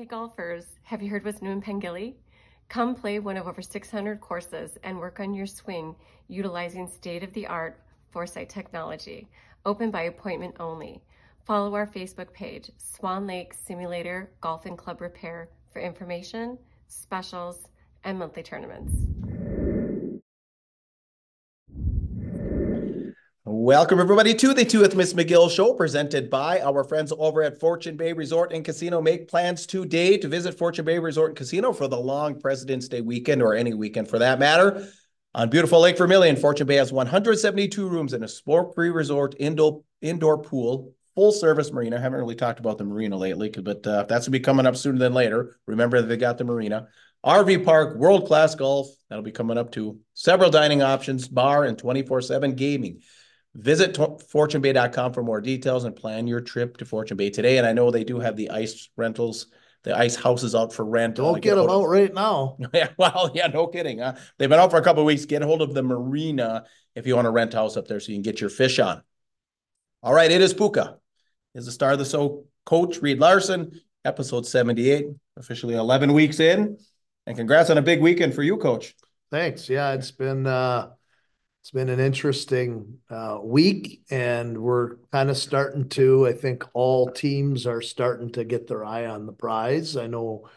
[0.00, 2.14] Hey golfers, have you heard what's new in Pengilly?
[2.70, 5.94] Come play one of over 600 courses and work on your swing
[6.26, 9.28] utilizing state-of-the-art Foresight technology,
[9.66, 11.02] open by appointment only.
[11.44, 16.56] Follow our Facebook page, Swan Lake Simulator Golf and Club Repair for information,
[16.88, 17.68] specials,
[18.02, 19.09] and monthly tournaments.
[23.62, 27.60] Welcome, everybody, to the Tea with Miss McGill show presented by our friends over at
[27.60, 29.02] Fortune Bay Resort and Casino.
[29.02, 33.02] Make plans today to visit Fortune Bay Resort and Casino for the long President's Day
[33.02, 34.88] weekend or any weekend for that matter.
[35.34, 39.82] On beautiful Lake Vermilion, Fortune Bay has 172 rooms and a sport free resort indoor,
[40.00, 41.98] indoor pool, full service marina.
[41.98, 44.64] I haven't really talked about the marina lately, but uh, that's going to be coming
[44.64, 45.58] up sooner than later.
[45.66, 46.88] Remember that they got the marina.
[47.26, 48.88] RV park, world class golf.
[49.10, 53.02] That'll be coming up to several dining options, bar, and 24 7 gaming.
[53.54, 57.58] Visit fortunebay.com for more details and plan your trip to Fortune Bay today.
[57.58, 59.46] And I know they do have the ice rentals,
[59.82, 61.16] the ice houses out for rent.
[61.16, 61.90] Don't get, get them out of...
[61.90, 62.56] right now.
[62.72, 63.98] yeah, well, yeah, no kidding.
[63.98, 64.14] Huh?
[64.38, 65.24] They've been out for a couple of weeks.
[65.24, 67.98] Get a hold of the marina if you want to rent a house up there
[67.98, 69.02] so you can get your fish on.
[70.02, 70.98] All right, it is Puka.
[71.54, 76.78] Is the star of the show coach Reed Larson, episode 78, officially 11 weeks in.
[77.26, 78.94] And congrats on a big weekend for you, coach.
[79.30, 79.68] Thanks.
[79.68, 80.90] Yeah, it's been uh
[81.60, 86.26] it's been an interesting uh, week, and we're kind of starting to.
[86.26, 89.96] I think all teams are starting to get their eye on the prize.
[89.96, 90.48] I know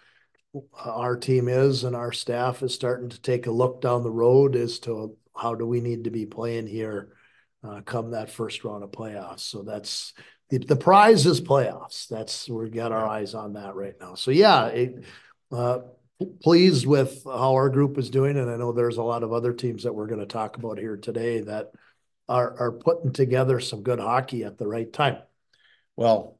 [0.75, 4.55] our team is, and our staff is starting to take a look down the road
[4.55, 7.13] as to how do we need to be playing here
[7.63, 9.41] uh, come that first round of playoffs.
[9.41, 10.13] So that's
[10.49, 12.07] the, the prize is playoffs.
[12.07, 14.15] That's we've got our eyes on that right now.
[14.15, 15.03] So yeah, it,
[15.51, 15.79] uh,
[16.41, 19.53] pleased with how our group is doing, and I know there's a lot of other
[19.53, 21.71] teams that we're going to talk about here today that
[22.29, 25.17] are are putting together some good hockey at the right time.
[25.95, 26.39] Well,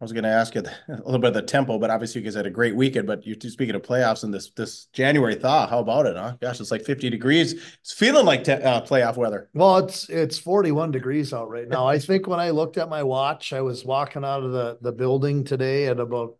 [0.00, 2.24] I was going to ask you a little bit of the tempo, but obviously you
[2.24, 3.06] guys had a great weekend.
[3.06, 5.66] But you're speaking of playoffs and this this January thaw.
[5.66, 6.16] How about it?
[6.16, 6.36] Huh?
[6.40, 7.52] Gosh, it's like 50 degrees.
[7.80, 9.50] It's feeling like te- uh, playoff weather.
[9.52, 11.86] Well, it's it's 41 degrees out right now.
[11.88, 14.92] I think when I looked at my watch, I was walking out of the the
[14.92, 16.39] building today at about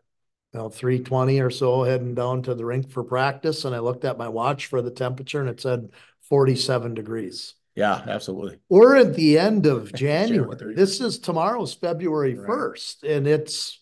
[0.52, 3.64] you know, 320 or so heading down to the rink for practice.
[3.64, 5.90] And I looked at my watch for the temperature and it said
[6.22, 7.54] 47 degrees.
[7.76, 8.58] Yeah, absolutely.
[8.68, 10.74] We're at the end of January.
[10.74, 12.48] this is tomorrow's February right.
[12.48, 13.80] 1st, and it's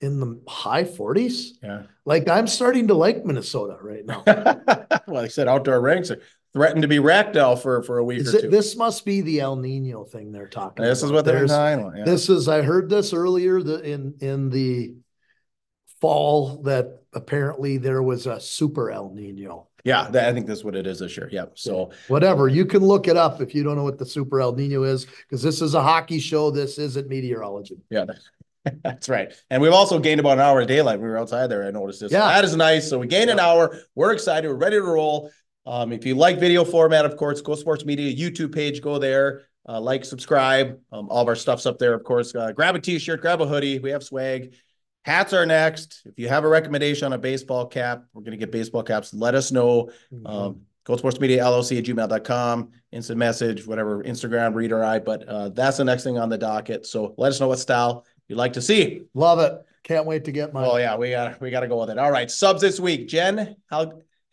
[0.00, 1.50] in the high 40s.
[1.62, 1.82] Yeah.
[2.04, 4.24] Like I'm starting to like Minnesota right now.
[5.06, 6.20] well, they said outdoor rinks are
[6.52, 8.50] threatened to be ragdoll for for a week is or two.
[8.50, 11.06] this must be the El Nino thing they're talking this about.
[11.06, 11.96] is what they're about.
[11.96, 12.04] Yeah.
[12.04, 14.96] This is I heard this earlier the, in in the
[16.02, 19.68] fall that apparently there was a super El Nino.
[19.84, 21.28] Yeah, that, I think that's what it is this year.
[21.32, 21.46] Yeah.
[21.54, 24.52] So whatever, you can look it up if you don't know what the super El
[24.52, 26.50] Nino is, because this is a hockey show.
[26.50, 27.78] This isn't meteorology.
[27.88, 28.06] Yeah.
[28.82, 29.32] That's right.
[29.48, 31.00] And we've also gained about an hour of daylight.
[31.00, 31.64] We were outside there.
[31.66, 32.12] I noticed this.
[32.12, 32.26] Yeah.
[32.26, 32.88] That is nice.
[32.90, 33.34] So we gained yeah.
[33.34, 33.76] an hour.
[33.94, 34.48] We're excited.
[34.48, 35.30] We're ready to roll.
[35.66, 39.42] Um, if you like video format, of course, Goat Sports Media YouTube page, go there.
[39.68, 40.80] Uh, like, subscribe.
[40.90, 42.34] Um, all of our stuff's up there, of course.
[42.34, 43.78] Uh, grab a t-shirt, grab a hoodie.
[43.78, 44.54] We have swag.
[45.04, 46.02] Hats are next.
[46.04, 49.12] If you have a recommendation on a baseball cap, we're going to get baseball caps.
[49.12, 49.90] Let us know.
[50.12, 50.26] Mm-hmm.
[50.26, 54.98] Um, Goat Sports Media LLC at gmail.com, instant message, whatever, Instagram, read or I.
[54.98, 56.86] But uh, that's the next thing on the docket.
[56.86, 59.02] So let us know what style you'd like to see.
[59.14, 59.64] Love it.
[59.84, 60.64] Can't wait to get my.
[60.64, 60.96] Oh, yeah.
[60.96, 61.98] We got we got to go with it.
[61.98, 62.30] All right.
[62.30, 63.56] Subs this week Jen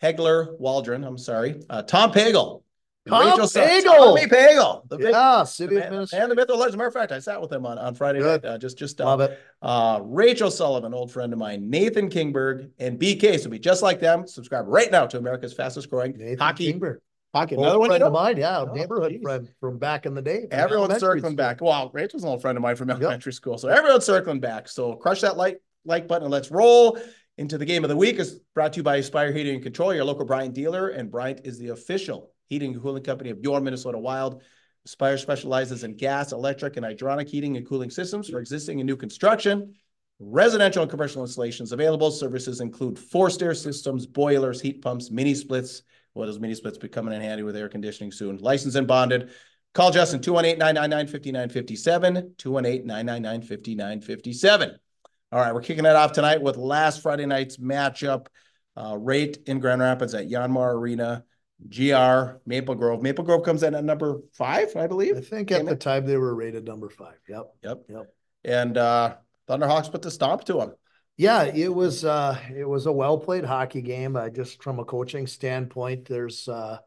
[0.02, 1.04] Hegler Waldron.
[1.04, 1.62] I'm sorry.
[1.70, 2.64] Uh, Tom Pagel.
[3.10, 4.16] Tom Pagel.
[4.16, 4.88] Me Pagel.
[4.90, 6.24] The big, yeah, city the administrator.
[6.24, 7.96] And the myth of As a matter of fact, I sat with him on, on
[7.96, 8.44] Friday Good.
[8.44, 8.50] night.
[8.50, 9.40] Uh, just, just uh, love it.
[9.62, 13.40] Uh, Rachel Sullivan, old friend of mine, Nathan Kingberg, and BK.
[13.40, 14.28] So be just like them.
[14.28, 16.74] Subscribe right now to America's fastest growing Nathan hockey.
[16.74, 16.98] Kingberg.
[17.34, 17.56] Hockey.
[17.56, 19.22] Old Another one friend of mine, yeah, oh, neighborhood geez.
[19.22, 20.48] friend from back in the day.
[20.50, 21.36] Everyone's circling school.
[21.36, 21.62] back.
[21.62, 23.36] Well, Rachel's an old friend of mine from elementary yep.
[23.36, 23.58] school.
[23.58, 24.68] So everyone's circling back.
[24.68, 27.00] So crush that like like button and let's roll
[27.38, 28.20] into the game of the week.
[28.20, 31.42] is brought to you by Aspire Heating and Control, your local Bryant dealer, and Bryant
[31.46, 34.42] is the official heating and cooling company of your Minnesota Wild.
[34.86, 38.98] Aspire specializes in gas, electric, and hydronic heating and cooling systems for existing and new
[38.98, 39.74] construction.
[40.20, 42.12] Residential and commercial installations available.
[42.12, 45.84] Services include forced air systems, boilers, heat pumps, mini splits.
[46.14, 48.38] Well, those mini splits be coming in handy with air conditioning soon.
[48.38, 49.30] Licensed and bonded.
[49.74, 54.76] Call Justin 218-999-5957, 218-999-5957.
[55.32, 58.26] All right, we're kicking it off tonight with last Friday night's matchup.
[58.76, 61.24] Uh, rate in Grand Rapids at Yanmar Arena.
[61.68, 63.02] GR Maple Grove.
[63.02, 65.18] Maple Grove comes in at number five, I believe.
[65.18, 67.18] I think at the time they were rated number five.
[67.28, 67.46] Yep.
[67.64, 67.78] Yep.
[67.90, 68.14] Yep.
[68.46, 69.18] And uh
[69.48, 70.74] Thunderhawks put the stomp to them.
[71.18, 74.16] Yeah, it was uh it was a well played hockey game.
[74.16, 76.80] Uh, just from a coaching standpoint, there's uh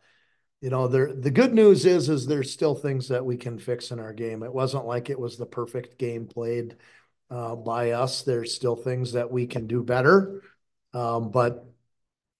[0.60, 3.90] you know, there the good news is is there's still things that we can fix
[3.90, 4.42] in our game.
[4.42, 6.76] It wasn't like it was the perfect game played.
[7.30, 8.22] uh, by us.
[8.22, 10.42] There's still things that we can do better.
[10.94, 11.71] Um, but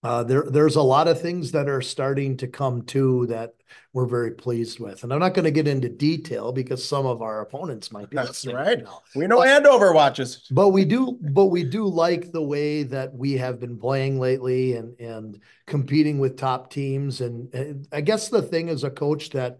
[0.03, 3.55] uh, there, there's a lot of things that are starting to come to that
[3.93, 5.05] we're very pleased with.
[5.05, 8.17] And I'm not going to get into detail because some of our opponents might be
[8.17, 8.83] That's right.
[8.83, 9.03] now.
[9.15, 10.49] We know Andover watches.
[10.51, 14.75] But we do, but we do like the way that we have been playing lately
[14.75, 17.21] and and competing with top teams.
[17.21, 19.59] And, and I guess the thing as a coach that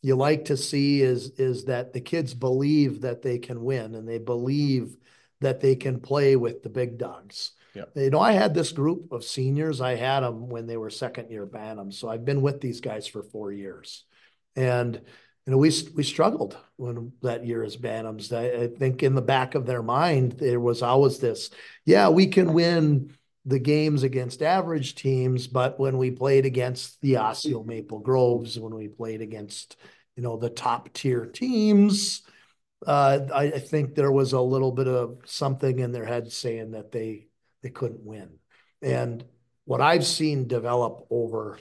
[0.00, 4.08] you like to see is is that the kids believe that they can win and
[4.08, 4.96] they believe
[5.40, 7.52] that they can play with the big dogs.
[7.74, 7.84] Yeah.
[7.94, 9.80] You know, I had this group of seniors.
[9.80, 11.94] I had them when they were second year Bantams.
[11.94, 14.04] So I've been with these guys for four years.
[14.56, 15.00] And
[15.46, 18.32] you know, we we struggled when that year as Bantams.
[18.32, 21.50] I, I think in the back of their mind there was always this,
[21.84, 23.14] yeah, we can win
[23.44, 28.74] the games against average teams, but when we played against the Osseo Maple Groves, when
[28.74, 29.76] we played against
[30.16, 32.22] you know the top tier teams,
[32.86, 36.72] uh, I, I think there was a little bit of something in their head saying
[36.72, 37.26] that they
[37.62, 38.30] they couldn't win.
[38.80, 39.24] And
[39.64, 41.58] what I've seen develop over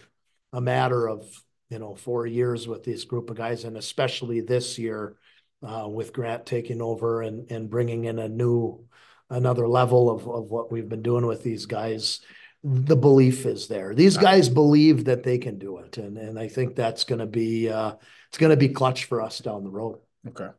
[0.54, 1.26] a matter of
[1.70, 5.16] you know four years with this group of guys, and especially this year
[5.64, 8.86] uh, with Grant taking over and and bringing in a new
[9.30, 12.20] another level of of what we've been doing with these guys.
[12.64, 13.96] The belief is there.
[13.96, 17.26] These guys believe that they can do it, and and I think that's going to
[17.26, 17.94] be uh,
[18.30, 20.00] it's going to be clutch for us down the road.
[20.28, 20.50] Okay.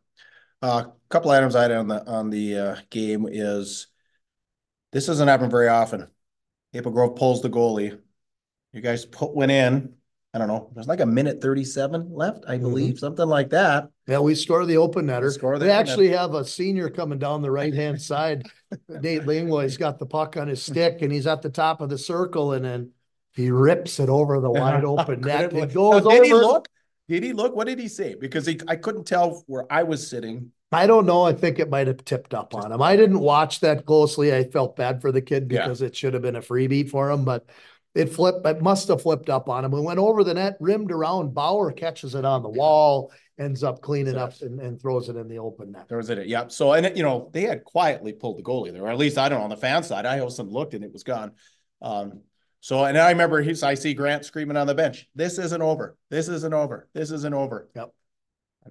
[0.63, 3.89] A uh, couple items I had on the on the uh, game is
[4.93, 6.09] this doesn't happen very often.
[6.73, 7.99] Maple Grove pulls the goalie.
[8.73, 9.95] You guys put one in.
[10.35, 10.71] I don't know.
[10.75, 12.99] There's like a minute 37 left, I believe, mm-hmm.
[12.99, 13.91] something like that.
[14.07, 15.31] Yeah, we score the open netter.
[15.31, 18.47] Score the we open actually have a senior coming down the right hand side.
[18.89, 21.99] Nate Lingway's got the puck on his stick and he's at the top of the
[21.99, 22.93] circle and then
[23.35, 25.53] he rips it over the wide open net.
[25.53, 26.69] It goes Now, did he look?
[27.09, 27.55] Did he look?
[27.55, 28.15] What did he say?
[28.15, 30.53] Because he, I couldn't tell where I was sitting.
[30.73, 31.25] I don't know.
[31.25, 32.81] I think it might have tipped up on him.
[32.81, 34.35] I didn't watch that closely.
[34.35, 35.63] I felt bad for the kid Yeah.
[35.63, 37.45] because it should have been a freebie for him, but
[37.95, 39.75] it flipped, it must have flipped up on him.
[39.75, 41.35] It went over the net, rimmed around.
[41.35, 45.29] Bauer catches it on the wall, ends up cleaning up and, and throws it in
[45.29, 45.89] the open net.
[45.89, 46.27] There was it.
[46.27, 46.49] Yeah.
[46.49, 49.19] So, and it, you know, they had quietly pulled the goalie there, or at least
[49.19, 50.07] I don't know on the fan side.
[50.07, 51.33] I also looked and it was gone.
[51.83, 52.21] Um,
[52.61, 55.97] so, and I remember he's, I see Grant screaming on the bench, this isn't over.
[56.11, 56.89] This isn't over.
[56.95, 57.69] This isn't over.
[57.75, 57.93] Yep.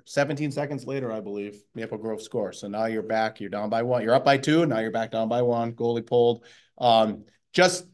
[0.06, 2.60] 17 seconds later, I believe Maple Grove scores.
[2.60, 4.04] So now you're back, you're down by one.
[4.04, 4.66] You're up by two.
[4.66, 5.74] Now you're back down by one.
[5.74, 6.46] Goalie pulled.
[6.78, 7.86] Um, just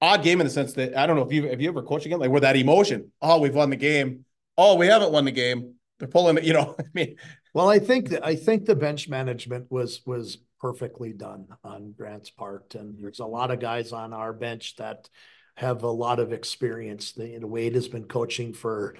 [0.00, 2.06] odd game in the sense that I don't know if you have you ever coached
[2.06, 3.12] again, like with that emotion.
[3.20, 4.24] Oh, we've won the game.
[4.56, 5.74] Oh, we haven't won the game.
[5.98, 6.74] They're pulling it, you know.
[6.78, 7.16] I mean,
[7.52, 12.30] Well, I think that I think the bench management was was perfectly done on Grant's
[12.30, 15.08] part, and there's a lot of guys on our bench that
[15.56, 17.12] have a lot of experience.
[17.12, 18.96] The, Wade has been coaching for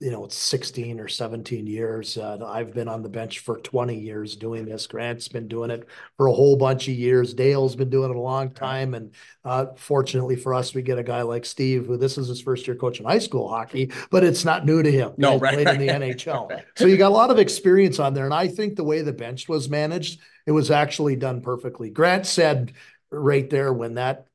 [0.00, 2.18] you know it's 16 or 17 years.
[2.18, 4.86] Uh, I've been on the bench for 20 years doing this.
[4.86, 7.32] Grant's been doing it for a whole bunch of years.
[7.32, 9.12] Dale's been doing it a long time, and
[9.44, 12.66] uh, fortunately for us, we get a guy like Steve, who this is his first
[12.66, 15.12] year coaching high school hockey, but it's not new to him.
[15.16, 15.88] No, He's right, played in the.
[15.88, 16.50] NHL.
[16.50, 16.64] Right.
[16.76, 18.24] So you got a lot of experience on there.
[18.24, 21.90] And I think the way the bench was managed, it was actually done perfectly.
[21.90, 22.72] Grant said
[23.10, 24.26] right there when that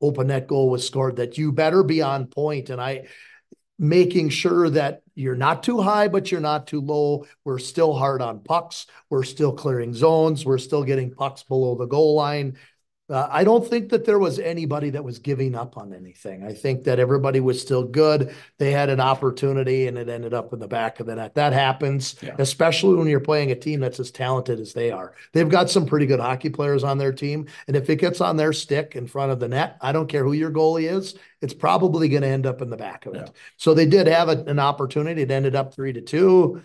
[0.00, 2.70] open net goal was scored that you better be on point.
[2.70, 3.06] And I
[3.82, 7.26] making sure that you're not too high, but you're not too low.
[7.44, 8.86] We're still hard on pucks.
[9.10, 10.46] We're still clearing zones.
[10.46, 12.56] We're still getting pucks below the goal line.
[13.10, 16.44] Uh, I don't think that there was anybody that was giving up on anything.
[16.44, 18.32] I think that everybody was still good.
[18.58, 21.34] They had an opportunity and it ended up in the back of the net.
[21.34, 22.36] That happens, Yeah.
[22.38, 25.14] especially when you're playing a team that's as talented as they are.
[25.32, 27.46] They've got some pretty good hockey players on their team.
[27.66, 30.24] And if it gets on their stick in front of the net, I don't care
[30.24, 33.30] who your goalie is, it's probably going to end up in the back of it.
[33.56, 35.22] So they did have a- an opportunity.
[35.22, 36.62] It ended up three to two.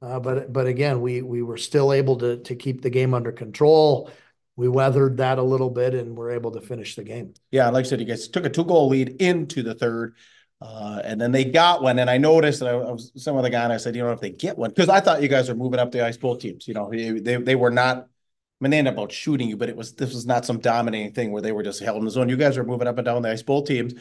[0.00, 3.32] Uh, but but again, we we were still able to to keep the game under
[3.32, 4.08] control.
[4.60, 7.32] We weathered that a little bit and were able to finish the game.
[7.50, 10.16] Yeah, like I said, you guys took a two goal lead into the third.
[10.60, 13.42] Uh, and then they got one, and I noticed that I, I was some of
[13.42, 15.28] the guy, and I said, you know, if they get one, because I thought you
[15.28, 16.68] guys were moving up the ice both teams.
[16.68, 17.96] You know, they they, were not.
[17.96, 18.04] I
[18.60, 21.32] mean, they ended up shooting you, but it was this was not some dominating thing
[21.32, 22.28] where they were just held in the zone.
[22.28, 23.94] You guys were moving up and down the ice, both teams.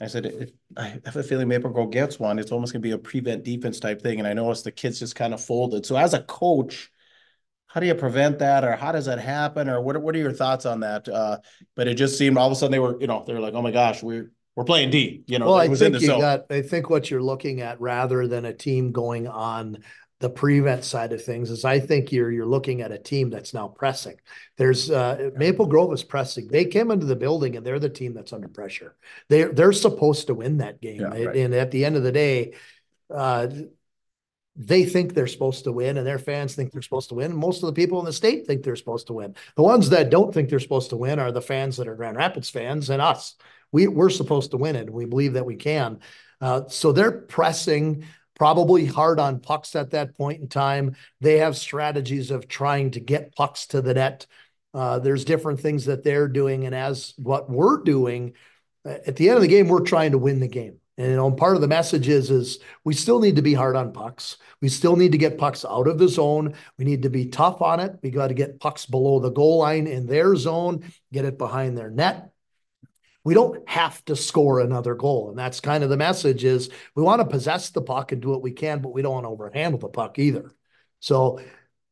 [0.00, 2.92] I said, if, I have a feeling Maple Grove gets one, it's almost gonna be
[2.92, 4.18] a prevent defense type thing.
[4.18, 5.84] And I noticed the kids just kind of folded.
[5.84, 6.90] So as a coach,
[7.76, 10.00] how do you prevent that, or how does that happen, or what?
[10.00, 11.06] What are your thoughts on that?
[11.06, 11.36] Uh,
[11.74, 13.52] but it just seemed all of a sudden they were, you know, they were like,
[13.52, 15.24] oh my gosh, we're we're playing D.
[15.26, 16.20] You know, Well, it I think the you zone.
[16.20, 16.46] got.
[16.48, 19.84] I think what you're looking at rather than a team going on
[20.20, 23.52] the prevent side of things is I think you're you're looking at a team that's
[23.52, 24.16] now pressing.
[24.56, 26.48] There's uh, Maple Grove is pressing.
[26.48, 28.96] They came into the building and they're the team that's under pressure.
[29.28, 31.02] They're they're supposed to win that game.
[31.02, 31.36] Yeah, right.
[31.36, 32.54] And at the end of the day,
[33.14, 33.48] uh,
[34.56, 37.36] they think they're supposed to win and their fans think they're supposed to win.
[37.36, 39.34] Most of the people in the state think they're supposed to win.
[39.54, 42.16] The ones that don't think they're supposed to win are the fans that are Grand
[42.16, 43.36] Rapids fans and us.
[43.72, 44.90] We, we're supposed to win it.
[44.90, 46.00] We believe that we can.
[46.40, 50.96] Uh, so they're pressing probably hard on pucks at that point in time.
[51.20, 54.26] They have strategies of trying to get pucks to the net.
[54.72, 56.66] Uh, there's different things that they're doing.
[56.66, 58.34] And as what we're doing,
[58.84, 60.78] at the end of the game, we're trying to win the game.
[60.98, 63.76] And you know, part of the message is, is we still need to be hard
[63.76, 64.38] on pucks.
[64.62, 66.54] We still need to get pucks out of the zone.
[66.78, 67.98] We need to be tough on it.
[68.02, 71.76] We got to get pucks below the goal line in their zone, get it behind
[71.76, 72.30] their net.
[73.24, 75.30] We don't have to score another goal.
[75.30, 78.30] And that's kind of the message is we want to possess the puck and do
[78.30, 80.54] what we can, but we don't want to overhandle the puck either.
[81.00, 81.40] So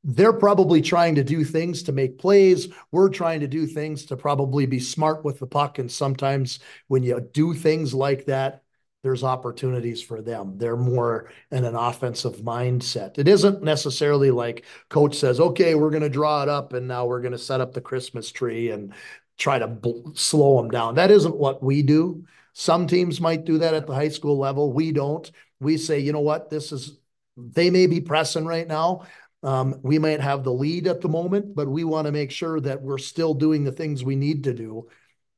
[0.05, 2.69] they're probably trying to do things to make plays.
[2.93, 5.79] We're trying to do things to probably be smart with the puck.
[5.79, 8.64] And sometimes when you do things like that,
[9.05, 10.57] there's opportunities for them.
[10.57, 13.19] They're more in an offensive mindset.
[13.19, 17.05] It isn't necessarily like coach says, okay, we're going to draw it up and now
[17.05, 18.95] we're going to set up the Christmas tree and
[19.37, 20.95] try to bl- slow them down.
[20.95, 22.25] That isn't what we do.
[22.55, 24.73] Some teams might do that at the high school level.
[24.73, 25.31] We don't.
[25.61, 26.97] We say, you know what, this is,
[27.37, 29.07] they may be pressing right now.
[29.43, 32.59] Um, we might have the lead at the moment, but we want to make sure
[32.61, 34.89] that we're still doing the things we need to do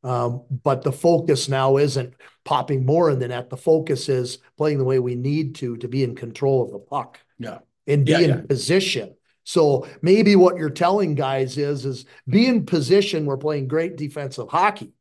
[0.06, 3.50] um, but the focus now isn't popping more in the net.
[3.50, 6.78] The focus is playing the way we need to to be in control of the
[6.78, 7.20] puck.
[7.38, 7.58] Yeah.
[7.88, 8.40] And be Yeah, in yeah.
[8.42, 9.16] position.
[9.42, 13.26] So maybe what you're telling guys is is be in position.
[13.26, 14.92] We're playing great defensive hockey.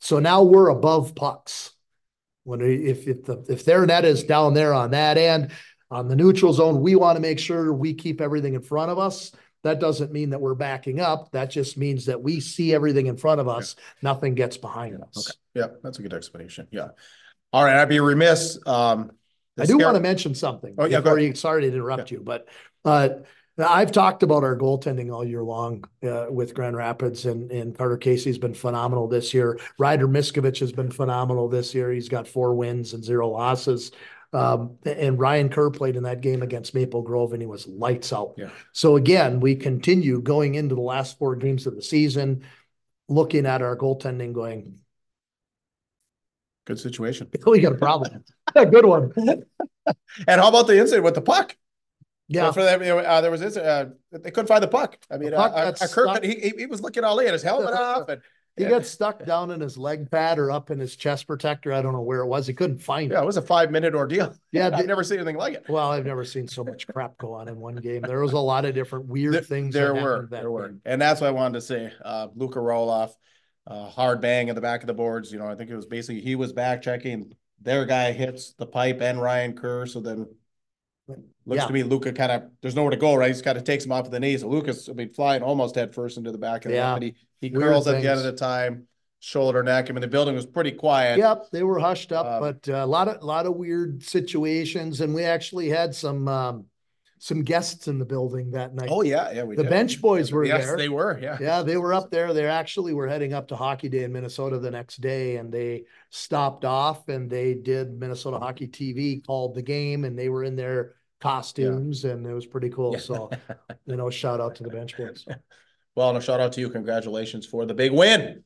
[0.00, 1.72] So now we're above pucks.
[2.44, 5.52] When if if the if their net is down there on that end,
[5.90, 8.98] on the neutral zone, we want to make sure we keep everything in front of
[8.98, 9.32] us.
[9.62, 11.32] That doesn't mean that we're backing up.
[11.32, 13.76] That just means that we see everything in front of us.
[14.02, 15.28] Nothing gets behind us.
[15.28, 15.36] Okay.
[15.54, 16.66] Yeah, that's a good explanation.
[16.70, 16.88] Yeah.
[17.52, 18.58] All right, I'd be remiss.
[18.66, 19.12] Um,
[19.58, 20.74] I do want to mention something.
[20.78, 22.48] Oh, yeah, you, sorry to interrupt you, but
[22.84, 23.08] uh,
[23.58, 27.98] I've talked about our goaltending all year long uh, with Grand Rapids and, and Carter
[27.98, 29.58] Casey's been phenomenal this year.
[29.78, 31.92] Ryder Miskovich has been phenomenal this year.
[31.92, 33.90] He's got four wins and zero losses.
[34.32, 38.12] Um, and Ryan Kerr played in that game against Maple Grove and he was lights
[38.12, 38.34] out.
[38.36, 38.50] Yeah.
[38.72, 42.44] So again, we continue going into the last four games of the season,
[43.08, 44.78] looking at our goaltending going,
[46.66, 47.28] Good situation.
[47.46, 48.22] we got a problem.
[48.54, 49.12] A good one.
[49.16, 51.56] And how about the incident with the puck?
[52.28, 52.52] Yeah.
[52.52, 54.98] For that, uh, there was this, uh, they couldn't find the puck.
[55.10, 58.08] I mean, uh, puck uh, Kirk, he- he was looking all in, his helmet off
[58.08, 58.22] and.
[58.64, 61.72] He got stuck down in his leg pad or up in his chest protector.
[61.72, 62.46] I don't know where it was.
[62.46, 63.20] He couldn't find Yeah, it.
[63.20, 64.34] Yeah, it was a five minute ordeal.
[64.52, 64.70] Yeah.
[64.74, 65.64] I've never seen anything like it.
[65.68, 68.02] well, I've never seen so much crap go on in one game.
[68.02, 69.74] There was a lot of different weird There- things.
[69.74, 70.74] There that were, there were.
[70.84, 71.92] And that's what I wanted to say.
[72.04, 73.12] Uh, Luca Roloff,
[73.66, 75.30] uh, hard bang in the back of the boards.
[75.32, 77.32] You know, I think it was basically, he was back checking.
[77.62, 79.84] Their guy hits the pipe and Ryan Kerr.
[79.86, 80.26] So then
[81.46, 81.66] looks Yeah.
[81.66, 83.28] to me, Luca kind of, there's nowhere to go, right?
[83.28, 84.44] He's kind of takes him off of the knees.
[84.44, 86.98] Lucas, I mean, flying almost head first into the back of the Yeah.
[87.00, 88.86] he, he curls at the end of the time,
[89.20, 89.90] shoulder neck.
[89.90, 91.18] I mean, the building was pretty quiet.
[91.18, 95.14] Yep, they were hushed up, Um, but a lot of lot of weird situations, and
[95.14, 96.64] we actually had some um,
[97.22, 98.88] some guests in the building that night.
[98.90, 99.42] Oh, yeah, yeah.
[99.44, 99.68] we The did.
[99.68, 100.78] bench boys were Yes, there.
[100.78, 101.36] they were, yeah.
[101.38, 102.32] Yeah, they were up there.
[102.32, 105.84] They actually were heading up to Hockey Day in Minnesota the next day, and they
[106.08, 110.56] stopped off and they did Minnesota Hockey TV called the game, and they were in
[110.56, 112.92] their costumes, and it was pretty cool.
[112.94, 112.98] Yeah.
[112.98, 113.30] So,
[113.86, 115.26] you know, shout out to the bench boys.
[115.94, 116.70] Well, and a shout out to you.
[116.70, 118.44] Congratulations for the big win.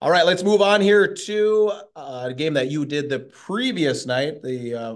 [0.00, 4.04] All right, let's move on here to uh, a game that you did the previous
[4.04, 4.94] night, the uh,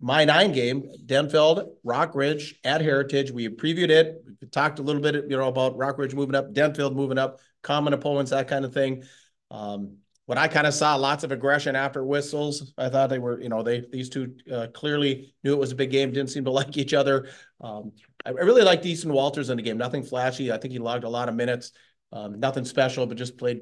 [0.00, 3.30] my nine game, Denfeld, Rock Ridge at Heritage.
[3.30, 4.22] We previewed it.
[4.40, 7.40] We talked a little bit, you know, about Rock Ridge moving up, Denfeld moving up,
[7.62, 9.04] common opponents, that kind of thing.
[9.50, 12.72] Um, what I kind of saw, lots of aggression after whistles.
[12.76, 15.76] I thought they were, you know, they these two uh, clearly knew it was a
[15.76, 17.28] big game, didn't seem to like each other.
[17.60, 17.92] Um,
[18.24, 19.78] I really liked Easton Walters in the game.
[19.78, 20.50] Nothing flashy.
[20.50, 21.70] I think he logged a lot of minutes.
[22.12, 23.60] Um, nothing special, but just played,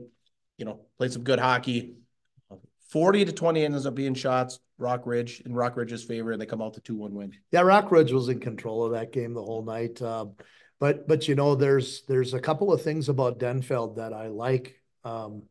[0.57, 1.97] you know, played some good hockey.
[2.89, 4.59] Forty to twenty ends up being shots.
[4.79, 7.33] Rock Ridge in Rock Ridge's favor, and they come out to two one win.
[7.51, 10.01] Yeah, Rock Ridge was in control of that game the whole night.
[10.01, 10.35] Um,
[10.81, 14.81] but but you know, there's there's a couple of things about Denfeld that I like.
[15.05, 15.43] Um,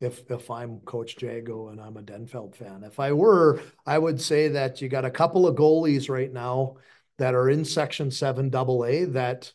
[0.00, 4.20] if if I'm Coach Jago and I'm a Denfeld fan, if I were, I would
[4.20, 6.76] say that you got a couple of goalies right now
[7.18, 9.52] that are in Section Seven Double A that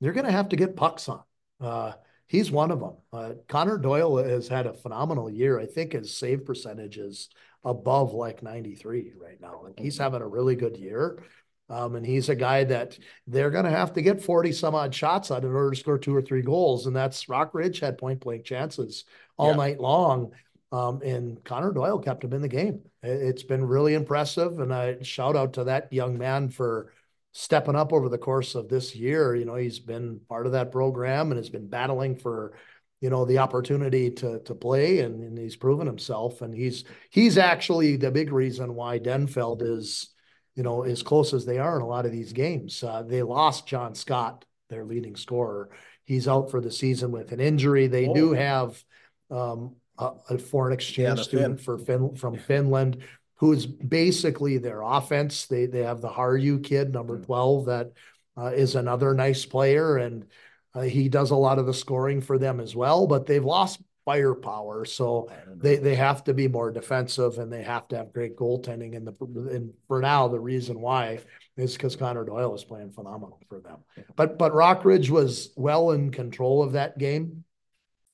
[0.00, 1.22] they're going to have to get pucks on.
[1.60, 1.92] Uh,
[2.26, 2.94] he's one of them.
[3.12, 5.60] Uh, Connor Doyle has had a phenomenal year.
[5.60, 7.28] I think his save percentage is
[7.64, 9.60] above like 93 right now.
[9.62, 11.22] Like he's having a really good year.
[11.68, 14.94] Um, and he's a guy that they're going to have to get 40 some odd
[14.94, 16.86] shots on in order to score two or three goals.
[16.86, 19.04] And that's Rock Ridge had point blank chances
[19.38, 19.56] all Yeah.
[19.56, 20.32] night long.
[20.70, 22.80] Um, and Connor Doyle kept him in the game.
[23.02, 24.58] It- It's been really impressive.
[24.58, 26.92] And I shout out to that young man for
[27.32, 29.34] stepping up over the course of this year.
[29.34, 32.52] You know, he's been part of that program and has been battling for,
[33.00, 36.42] you know, the opportunity to to play, and, and he's proven himself.
[36.42, 40.10] And he's he's actually the big reason why Denfeld is,
[40.54, 42.82] you know, as close as they are in a lot of these games.
[42.82, 45.70] Uh, they lost John Scott, their leading scorer.
[46.04, 47.86] He's out for the season with an injury.
[47.86, 48.14] They Oh.
[48.14, 48.82] do have
[49.30, 51.64] um, a, a foreign exchange the student Finn.
[51.64, 52.98] for Fin from Finland
[53.36, 55.46] who's basically their offense.
[55.46, 57.24] They they have the Haru kid, number Mm.
[57.26, 57.90] 12, that
[58.38, 59.96] uh, is another nice player.
[59.96, 60.26] And
[60.74, 63.80] uh, he does a lot of the scoring for them as well, but they've lost
[64.04, 64.84] firepower.
[64.84, 65.62] So I don't know.
[65.62, 68.96] they, they have to be more defensive and they have to have great goaltending.
[68.96, 69.14] And the,
[69.54, 71.20] and for now, the reason why
[71.56, 73.78] is because Connor Doyle is playing phenomenal for them.
[74.16, 77.44] But, but Rockridge was well in control of that game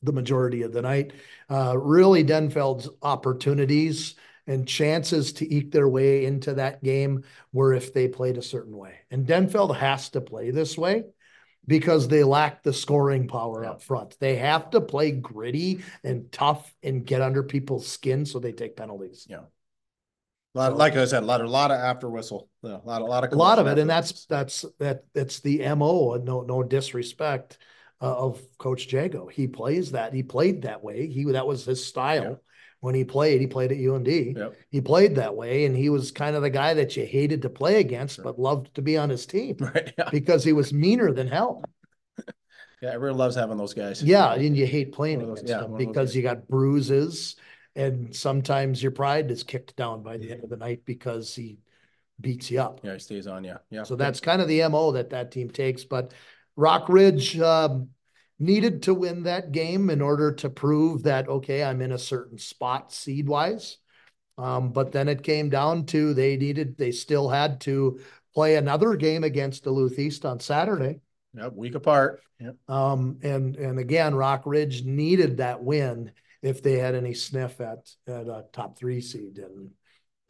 [0.03, 1.13] the majority of the night.
[1.51, 4.15] Uh, really Denfeld's opportunities
[4.47, 8.77] and chances to eke their way into that game were if they played a certain
[8.77, 8.95] way.
[9.11, 11.05] And Denfeld has to play this way
[11.69, 13.71] because they lack the scoring power Yeah.
[13.73, 14.17] up front.
[14.19, 18.75] They have to play gritty and tough and get under people's skin so they take
[18.75, 19.27] penalties.
[19.29, 19.43] Yeah.
[20.55, 23.23] Lot, like I said, a lot, a lot of after whistle, a lot, a lot
[23.23, 23.33] of.
[23.33, 26.15] A lot of it, and that's that's that that's the MO.
[26.15, 27.59] and No, no disrespect
[28.01, 29.27] uh, of Coach Jago.
[29.27, 30.15] He plays that.
[30.15, 31.07] He played that way.
[31.07, 32.41] He that was his style.
[32.81, 32.87] Yeah.
[32.87, 34.07] When he played, he played at UND.
[34.07, 34.55] Yep.
[34.71, 37.51] He played that way, and he was kind of the guy that you hated to
[37.51, 41.13] play against, but loved to be on his team Right, yeah, because he was meaner
[41.13, 41.65] than hell.
[42.81, 44.03] yeah, everyone loves having those guys.
[44.03, 46.47] Yeah, and you hate playing those- against yeah, him one of those because you got
[46.49, 47.37] bruises,
[47.75, 51.59] and sometimes your pride is kicked down by the end of the night because he
[52.21, 52.81] beats you up.
[52.83, 53.83] Yeah, he stays on, yeah, yeah.
[53.83, 56.13] So that's kind of the MO that that team takes, but
[56.57, 57.91] Rock Ridge um,
[58.39, 62.39] needed to win that game in order to prove that, okay, I'm in a certain
[62.39, 63.79] spot seed wise.
[64.37, 68.01] Um, but then it came down to they needed, they still had to
[68.35, 71.01] play another game against Duluth East on Saturday.
[71.35, 72.21] Yep, week apart.
[72.41, 72.57] Yep.
[72.69, 77.91] Um, and, and again, Rock Ridge needed that win if they had any sniff at,
[78.07, 79.71] at a top three seed and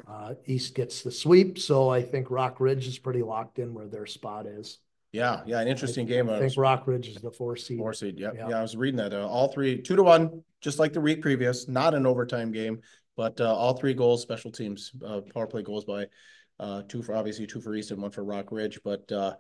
[0.08, 1.58] uh, East gets the sweep.
[1.58, 4.78] So I think Rock Ridge is pretty locked in where their spot is.
[5.12, 6.28] Yeah, yeah, an interesting I game.
[6.28, 7.78] I uh, think Rock Ridge is the four seed.
[7.78, 8.50] Four seed, yeah, Yeah.
[8.50, 11.22] yeah, I was reading that, uh, all three, two to one, just like the week
[11.22, 12.80] previous, not an overtime game.
[13.16, 16.06] But, uh, all three goals, special teams, uh, power play goals by,
[16.60, 19.34] uh, two for, obviously, two for East and one for Rock Ridge, but, uh,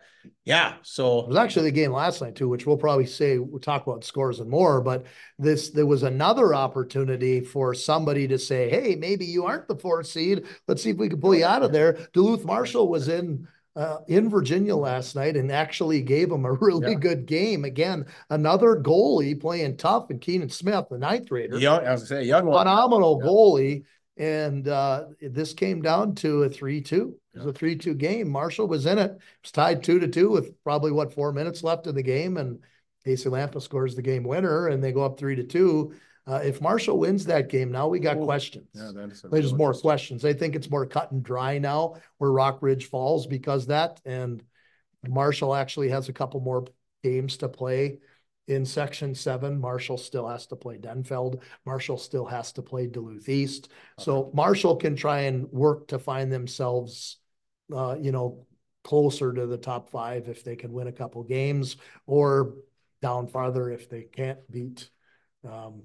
[0.44, 3.60] yeah, so It was actually the game last night too, which we'll probably say, we'll
[3.60, 5.04] talk about scores and more, but
[5.38, 10.06] this, there was another opportunity for somebody to say, hey, maybe you aren't the fourth
[10.06, 10.44] seed.
[10.66, 12.08] Let's see if we can pull you out of there.
[12.12, 13.46] Duluth Marshall was in,
[13.78, 16.98] uh, in Virginia last night and actually gave them a really Yeah.
[16.98, 17.64] good game.
[17.64, 21.58] Again, another goalie playing tough and Keenan Smith, the ninth grader.
[21.58, 22.58] Young, I was gonna say, young one.
[22.60, 23.28] phenomenal Yeah.
[23.28, 23.84] goalie.
[24.16, 27.14] And uh, this came down to a three-two.
[27.34, 28.28] It was a three-two game.
[28.28, 29.12] Marshall was in it.
[29.12, 32.36] It was tied two to two with probably what four minutes left in the game,
[32.36, 32.58] and
[33.04, 35.94] Casey Lampa scores the game winner, and they go up three to two.
[36.28, 38.68] Uh, if Marshall wins that game, now we got questions.
[38.74, 38.92] Yeah,
[39.30, 40.26] There's more questions.
[40.26, 44.42] I think it's more cut and dry now where Rock Ridge falls because that and
[45.06, 46.66] Marshall actually has a couple more
[47.02, 48.00] games to play
[48.46, 49.58] in section seven.
[49.58, 51.40] Marshall still has to play Denfeld.
[51.64, 53.70] Marshall still has to play Duluth East.
[53.98, 57.18] So Marshall can try and work to find themselves,
[57.74, 58.46] uh, you know,
[58.84, 62.54] closer to the top five if they can win a couple games or
[63.00, 64.90] down farther if they can't beat
[65.44, 65.82] um,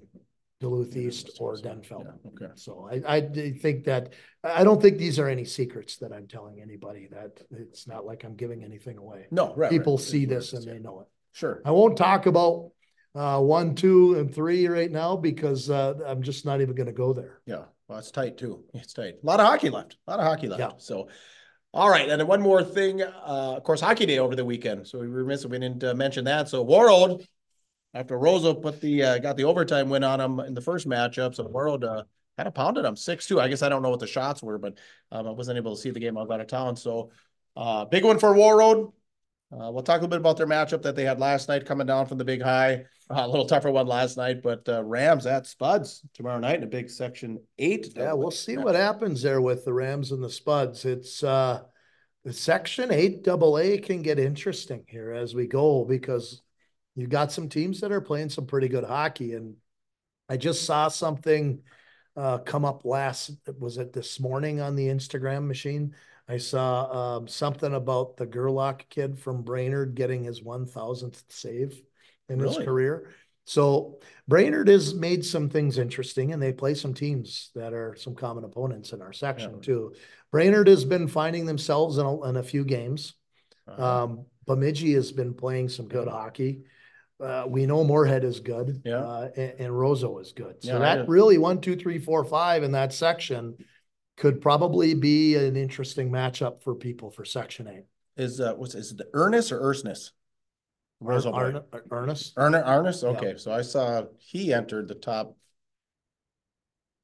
[0.64, 2.06] Duluth East or Denfeld.
[2.06, 3.20] Yeah, Okay, So I, I
[3.60, 7.86] think that, I don't think these are any secrets that I'm telling anybody that it's
[7.86, 9.26] not like I'm giving anything away.
[9.30, 9.56] no, right.
[9.58, 9.70] right.
[9.70, 11.06] People is see this and they know it.
[11.32, 12.70] Sure, I won't talk about
[13.14, 17.12] uh, one, two, and three right now because uh, I'm just not even gonna go
[17.12, 17.40] there.
[17.44, 20.26] yeah, well, it's tight too, it's tight, a lot of hockey left, a lot of
[20.26, 20.60] hockey left.
[20.60, 20.70] Yeah.
[20.78, 21.08] so.
[21.74, 24.86] All right, and then one more thing, uh, of course, Hockey Day over the weekend,
[24.86, 27.26] so we were remiss if we didn't uh, mention that, so Warroad.
[27.94, 31.34] After Roseau put the, uh, got the overtime win on him in the first matchup,
[31.34, 32.02] so Warroad, uh,
[32.36, 34.58] kind of pounded him six two, I guess I don't know what the shots were,
[34.58, 34.78] but,
[35.12, 37.10] um, I wasn't able to see the game, I was out of town, so.
[37.56, 38.92] Uh, big one for Warroad,
[39.52, 41.86] uh, we'll talk a little bit about their matchup that they had last night coming
[41.86, 42.84] down from the big high.
[43.08, 46.64] Uh, a little tougher one last night, but uh, Rams at Spuds tomorrow night in
[46.64, 47.92] a big section eight.
[47.94, 50.84] Yeah, we'll see what happens there with the Rams and the Spuds.
[50.84, 51.62] It's uh
[52.24, 56.40] the section eight double A can get interesting here as we go because
[56.94, 59.34] you got some teams that are playing some pretty good hockey.
[59.34, 59.56] And
[60.28, 61.60] I just saw something
[62.16, 65.94] uh come up last was it this morning on the Instagram machine?
[66.28, 71.82] I saw um something about the Gerlach kid from Brainerd getting his one thousandth save
[72.28, 72.64] in his Really?
[72.64, 73.10] career.
[73.46, 78.14] So Brainerd has made some things interesting and they play some teams that are some
[78.14, 79.60] common opponents in our section Yeah.
[79.60, 79.94] too.
[80.30, 83.14] Brainerd has been finding themselves in a, in a few games.
[83.68, 84.04] Uh-huh.
[84.04, 86.64] Um, Bemidji has been playing some good hockey.
[87.24, 88.82] Uh, we know Moorhead is good.
[88.84, 88.98] Yeah.
[88.98, 90.56] Uh, and, and Roseau is good.
[90.60, 93.56] Yeah, So I that really one, two, three, four, five in that section
[94.16, 97.84] could probably be an interesting matchup for people for section eight.
[98.16, 100.10] Is, uh, what's, is it the Ernest or Ersness?
[101.02, 101.32] Roseau.
[101.34, 102.34] Arn- Arn- Ernest?
[102.36, 103.08] Ernest, Ernest, Yeah.
[103.10, 105.36] okay, so I saw he entered the top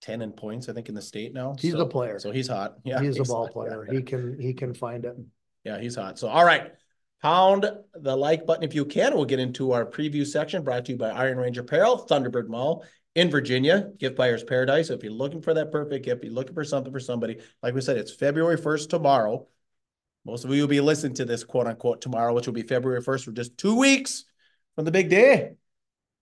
[0.00, 1.56] ten in points, I think, in the state now.
[1.58, 2.18] He's so- a player.
[2.18, 3.00] So he's hot, yeah.
[3.02, 3.86] He's a ball player.
[3.90, 3.98] yeah.
[3.98, 5.16] He can, he can find it.
[5.64, 6.18] Yeah, he's hot.
[6.18, 6.72] So, all right.
[7.22, 9.14] Pound the like button if you can.
[9.14, 12.84] We'll get into our preview section brought to you by Iron Range Apparel, Thunderbird Mall
[13.14, 14.88] in Virginia, Gift Buyer's Paradise.
[14.88, 17.74] So if you're looking for that perfect gift, you're looking for something for somebody, like
[17.74, 19.46] we said, it's February 1st tomorrow.
[20.24, 23.02] Most of you will be listening to this quote unquote tomorrow, which will be February
[23.02, 24.24] 1st for just two weeks
[24.76, 25.52] from the big day,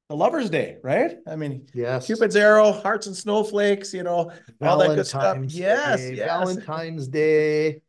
[0.09, 1.17] the Lover's Day, right?
[1.27, 2.07] I mean, Yes.
[2.07, 4.33] Cupid's arrow, hearts and snowflakes, you know,
[4.63, 5.23] all that good stuff.
[5.23, 6.27] Valentine's Yes, yes.
[6.27, 7.83] Valentine's Day.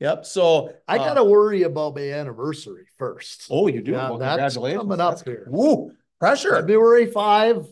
[0.00, 0.26] Yep.
[0.26, 3.46] So I uh, gotta worry about my anniversary first.
[3.50, 3.92] Oh, you do?
[3.92, 4.78] Yeah, Well, that's congratulations.
[4.82, 5.46] coming up That's- here.
[5.50, 6.56] Woo, pressure.
[6.56, 7.66] February five.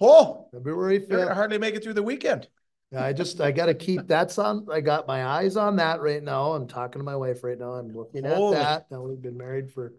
[0.00, 1.34] Oh, February you're gonna fifth.
[1.34, 2.48] hardly make it through the weekend.
[2.94, 6.52] I just, I gotta keep that's on, I got my eyes on that right now.
[6.52, 7.72] I'm talking to my wife right now.
[7.72, 8.90] I'm looking at Holy- that.
[8.90, 9.94] Now we've been married for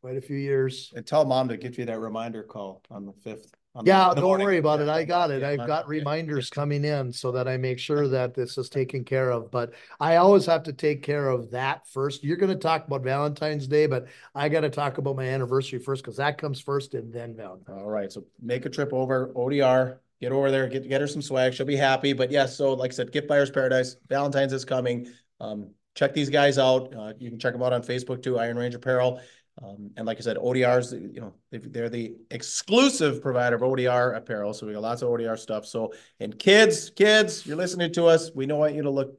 [0.00, 0.90] quite a few years.
[0.96, 3.52] And tell mom to get you that reminder call on the fifth.
[3.84, 4.88] Yeah, don't worry about it.
[4.88, 5.42] I got it.
[5.42, 5.98] yeah, I've got yeah.
[5.98, 9.50] reminders coming in so that I make sure that this is taken care of.
[9.50, 12.24] But I always have to take care of that first.
[12.24, 16.16] You're gonna talk about Valentine's Day, but I gotta talk about my anniversary first because
[16.16, 17.82] that comes first and then Valentine's.
[17.82, 21.22] All right, so make a trip over ODR, get over there, get, get her some
[21.22, 21.54] swag.
[21.54, 22.12] She'll be happy.
[22.12, 25.08] But yes, so like I said, Gift Buyer's Paradise, Valentine's is coming.
[25.40, 26.94] Um, check these guys out.
[26.94, 29.20] Uh, you can check them out on Facebook too, Iron Range Apparel.
[29.62, 34.12] Um, and like I said, ODRs, you know, they- they're the exclusive provider of ODR
[34.12, 34.54] apparel.
[34.54, 35.66] So we got lots of ODR stuff.
[35.66, 38.30] So, and kids, kids, you're listening to us.
[38.34, 39.18] We don't want you to look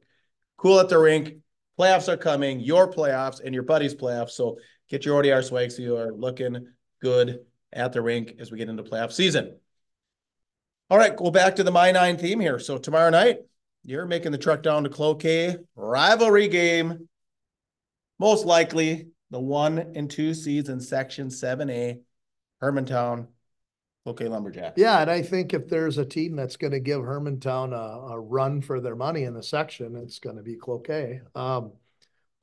[0.56, 1.36] cool at the rink.
[1.78, 4.30] Playoffs are coming, your playoffs and your buddies' playoffs.
[4.30, 6.68] So get your ODR swag so you are looking
[7.00, 9.56] good at the rink as we get into playoff season.
[10.90, 12.58] All right, go back to the My Nine theme here.
[12.58, 13.38] So tomorrow night,
[13.84, 17.08] you're making the truck down to Cloquet rivalry game.
[18.18, 22.00] Most likely the one and two seeds in section seven A,
[22.62, 23.28] Hermantown,
[24.04, 24.74] Cloquet Lumberjack.
[24.76, 28.62] Yeah, and I think if there's a team that's gonna give Hermantown a, a run
[28.62, 31.20] for their money in the section, it's gonna be Cloquet.
[31.34, 31.72] Um,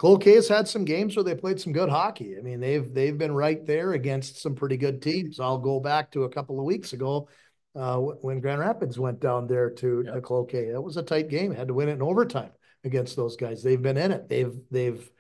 [0.02, 2.38] has had some games where they played some good hockey.
[2.38, 5.40] I mean, they've, they've been right there against some pretty good teams.
[5.40, 7.28] I'll go back to a couple of weeks ago.
[7.76, 10.14] Uh, when Grand Rapids went down there to, Yeah.
[10.14, 12.52] to Cloquet, That was a tight game, had to win it in overtime
[12.84, 13.64] against those guys.
[13.64, 14.30] They've been in it.
[14.30, 15.12] They've, they've,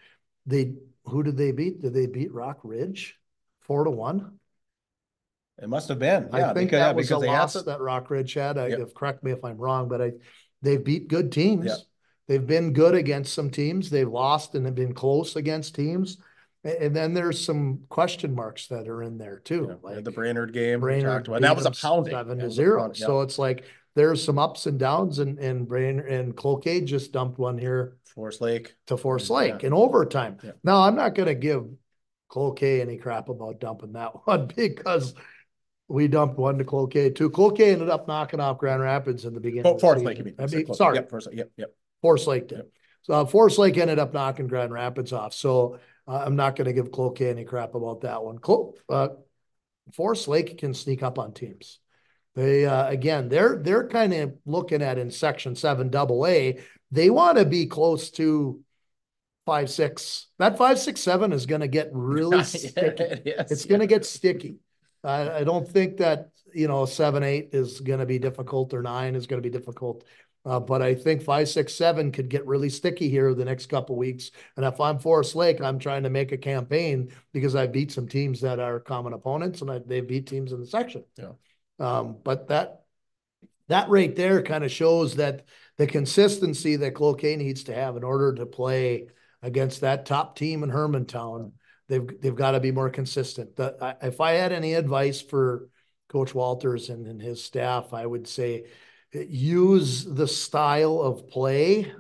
[0.46, 0.74] they,
[1.08, 1.82] who did they beat?
[1.82, 3.18] Did they beat Rock Ridge?
[3.62, 4.40] Four to one?
[5.62, 7.80] It must have been, I think because, yeah, that was a they loss some, that
[7.82, 8.60] Rock Ridge had.
[8.60, 8.80] I, Yep.
[8.80, 10.12] if, correct me if I'm wrong, but I,
[10.62, 11.66] they've beat good teams.
[11.66, 11.78] Yep.
[12.28, 13.90] They've been good against some teams.
[13.90, 16.18] They've lost and have been close against teams.
[16.64, 19.68] And, then there's some question marks that are in there too.
[19.68, 20.82] know, like the Brainerd game.
[20.82, 21.36] Brainerd talked about.
[21.38, 22.14] And that was a pounding.
[22.14, 22.92] Seven to zero.
[22.94, 23.06] yeah.
[23.06, 23.64] So it's like,
[23.98, 28.42] there's some ups and downs and, and Brainerd and Cloquet just dumped one here Forest
[28.42, 28.76] Lake.
[28.86, 29.68] to Mm, Lake yeah.
[29.68, 30.38] in overtime.
[30.44, 30.52] Yeah.
[30.64, 31.66] Now, I'm not gonna give
[32.30, 35.16] Cloquet any crap about dumping that one because
[35.88, 37.30] we dumped one to Cloquet too.
[37.30, 39.72] Cloquet ended up knocking off Grand Rapids in the beginning.
[39.74, 40.36] Oh, Forest Lake, you mean.
[40.38, 41.74] I mean, sorry, Yep, Forest Lake, yep, yep.
[42.02, 42.58] Forest Lake did.
[42.58, 42.68] Yep.
[43.04, 45.34] So uh, Forest Lake ended up knocking Grand Rapids off.
[45.34, 48.38] So uh, I'm not gonna give Cloquet any crap about that one.
[48.38, 49.10] Clo- uh,
[49.94, 51.80] Forest Lake can sneak up on teams.
[52.38, 56.60] They, uh, again, they're, they're kind of looking at in section seven double A,
[56.92, 58.62] they want to be close to
[59.48, 60.28] five, six.
[60.38, 63.22] That five, six, seven is gonna get really sticky.
[63.26, 63.72] Yes, It's yeah.
[63.72, 64.58] gonna get sticky.
[65.04, 69.16] I, I don't think that, you know, seven, eight is gonna be difficult or nine
[69.16, 70.04] is gonna be difficult.
[70.46, 73.96] Uh, but I think five, six, seven could get really sticky here the next couple
[73.96, 74.30] weeks.
[74.58, 78.08] And if I'm Forest Lake, I'm trying to make a campaign because I beat some
[78.08, 81.04] teams that are common opponents and I, they beat teams in the section.
[81.18, 81.32] Yeah.
[81.80, 82.82] Um, but that,
[83.68, 85.46] that right there kind of shows that
[85.78, 89.08] the consistency that Cloquet needs to have in order to play
[89.42, 91.52] against that top team in Hermantown,
[91.88, 93.56] they've, they've got to be more consistent.
[93.58, 95.70] That, I, if I had any advice for
[96.10, 98.66] Coach Walters and, and his staff, I would say
[99.14, 101.92] eh, use the style of play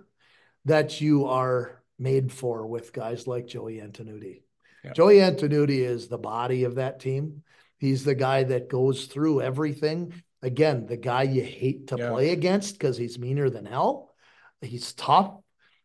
[0.65, 4.43] that you are made for with guys like Joey Antonuti.
[4.83, 4.93] Yeah.
[4.93, 7.43] Joey Antonuti is the body of that team.
[7.77, 10.13] He's the guy that goes through everything.
[10.41, 12.09] Again, the guy you hate to Yeah.
[12.11, 14.13] play against because he's meaner than hell.
[14.61, 15.35] He's tough.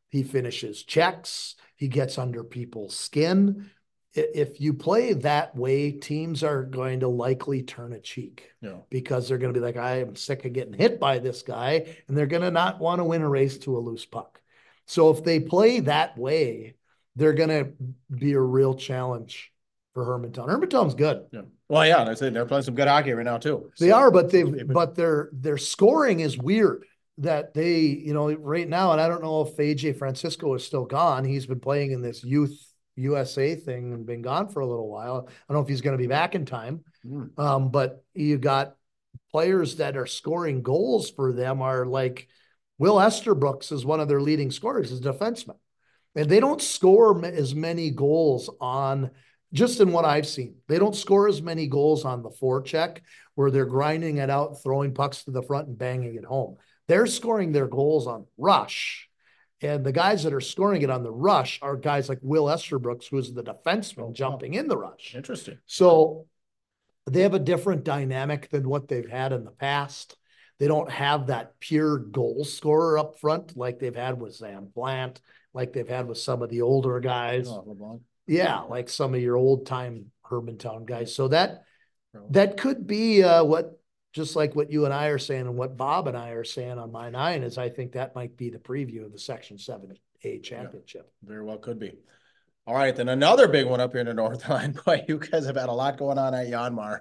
[0.09, 1.55] He finishes checks.
[1.76, 3.70] He gets under people's skin.
[4.14, 8.76] If you play that way, teams are going to likely turn a cheek Yeah.
[8.90, 11.96] because they're going to be like, I am sick of getting hit by this guy,
[12.09, 14.38] and they're going to not want to win a race to a loose puck.
[14.87, 16.74] So if they play that way,
[17.16, 17.68] they're gonna
[18.11, 19.52] be a real challenge
[19.94, 20.48] for Hermantown.
[20.48, 21.26] Hermantown's good.
[21.31, 21.42] Yeah.
[21.72, 23.70] Well, yeah, they're they're playing some good hockey right now too.
[23.80, 26.85] They So- are, but they, They've but their, their scoring is weird.
[27.18, 30.85] That they, you know, right now, and I don't know if AJ Francisco is still
[30.85, 31.24] gone.
[31.24, 32.58] He's been playing in this youth
[32.96, 35.28] USA thing and been gone for a little while.
[35.28, 36.85] I don't know if he's gonna be back in time.
[37.06, 37.24] Hmm.
[37.38, 38.76] Um, but you got
[39.30, 42.28] players that are scoring goals for them are like
[42.78, 45.56] Will Esterbrooks is one of their leading scorers, is a defenseman.
[46.14, 49.11] And they don't score as many goals on
[49.52, 50.56] just in what I've seen.
[50.68, 52.98] They don't score as many goals on the forecheck
[53.34, 56.56] where they're grinding it out, throwing pucks to the front and banging it home.
[56.88, 59.08] They're scoring their goals on rush.
[59.60, 63.06] And the guys that are scoring it on the rush are guys like Will Esterbrooks,
[63.08, 64.12] who's the Oh, defenseman wow.
[64.12, 65.14] jumping in the rush.
[65.14, 65.58] Interesting.
[65.66, 66.26] So
[67.06, 70.16] they have a different dynamic than what they've had in the past.
[70.58, 75.20] They don't have that pure goal scorer up front like they've had with Sam Plant,
[75.54, 77.48] like they've had with some of the older guys.
[77.48, 78.00] Oh.
[78.26, 81.14] Yeah, like some of your old time Hermantown guys.
[81.14, 81.64] So that
[82.30, 83.78] that could be uh, what
[84.12, 86.78] just like what you and I are saying and what Bob and I are saying
[86.78, 89.96] on my nine is I think that might be the preview of the Section Seven
[90.24, 91.11] A championship.
[91.22, 91.94] Very well could be.
[92.66, 94.72] All right, then another big one up here in the north line.
[94.87, 97.00] Boy, you guys have had a lot going on at Yanmar.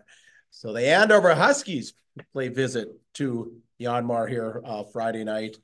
[0.49, 1.93] So the Andover Huskies
[2.33, 5.57] play visit to Yanmar here uh Friday night.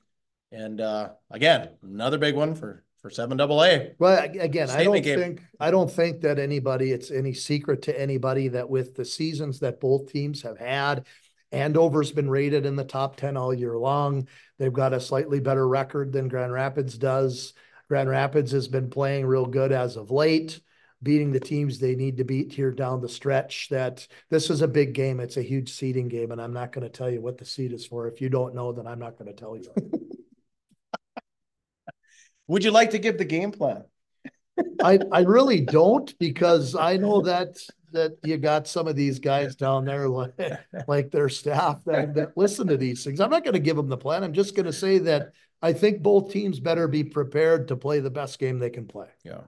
[0.52, 3.92] And uh again, another big one for for seven double A.
[3.98, 5.18] Well, ag- again, I don't game.
[5.18, 9.60] think, I don't think that anybody, it's any secret to anybody that with the seasons
[9.60, 11.06] that both teams have had,
[11.52, 14.28] Andover's been rated in the top ten all year long.
[14.58, 17.54] They've got a slightly better record than Grand Rapids does.
[17.88, 20.60] Grand Rapids has been playing real good as of late,
[21.02, 23.68] beating the teams they need to beat here down the stretch.
[23.70, 25.20] That this is a big game.
[25.20, 27.72] It's a huge seeding game, and I'm not going to tell you what the seed
[27.72, 28.08] is for.
[28.08, 29.72] If you don't know, then I'm not going to tell you.
[32.48, 33.84] Would you like to give the game plan?
[34.82, 37.56] I, I really don't because I know that,
[37.92, 40.32] that you got some of these guys down there like,
[40.88, 43.20] like their staff that, that listen to these things.
[43.20, 44.24] I'm not going to give them the plan.
[44.24, 45.32] I'm just going to say that
[45.62, 49.08] I think both teams better be prepared to play the best game they can play
[49.24, 49.42] Yeah.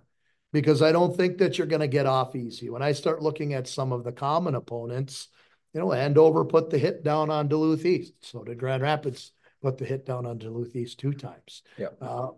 [0.52, 2.70] because I don't think that you're going to get off easy.
[2.70, 5.28] When I start looking at some of the common opponents,
[5.74, 8.12] you know, Andover put the hit down on Duluth East.
[8.22, 9.32] So did Grand Rapids
[9.62, 11.62] put the hit down on Duluth East two times.
[11.78, 11.96] Yep.
[12.00, 12.28] Uh,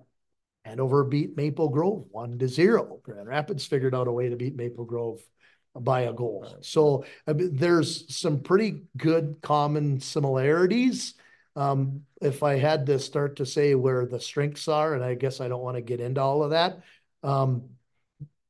[0.64, 3.00] Andover beat Maple Grove one to zero.
[3.02, 5.20] Grand Rapids figured out a way to beat Maple Grove
[5.74, 6.56] by a goal.
[6.60, 11.14] So I mean, there's some pretty good common similarities.
[11.56, 15.40] Um, if I had to start to say where the strengths are, and I guess
[15.40, 16.80] I don't want to get into all of that,
[17.22, 17.70] um,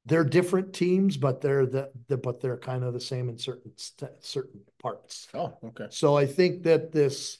[0.05, 3.73] they're different teams, but they're the, the but they're kind of the same in certain
[4.21, 5.29] certain parts.
[5.33, 5.87] Oh, okay.
[5.91, 7.39] So I think that this,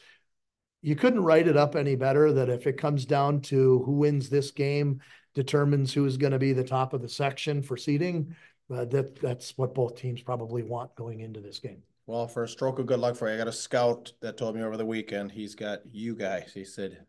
[0.83, 4.29] you couldn't write it up any better that if it comes down to who wins
[4.29, 5.01] this game
[5.35, 8.35] determines who's going to be the top of the section for seeding,
[8.73, 11.83] uh, that that's what both teams probably want going into this game.
[12.07, 14.57] Well, for a stroke of good luck for you, I got a scout that told
[14.57, 16.51] me over the weekend, he's got you guys.
[16.53, 17.07] He said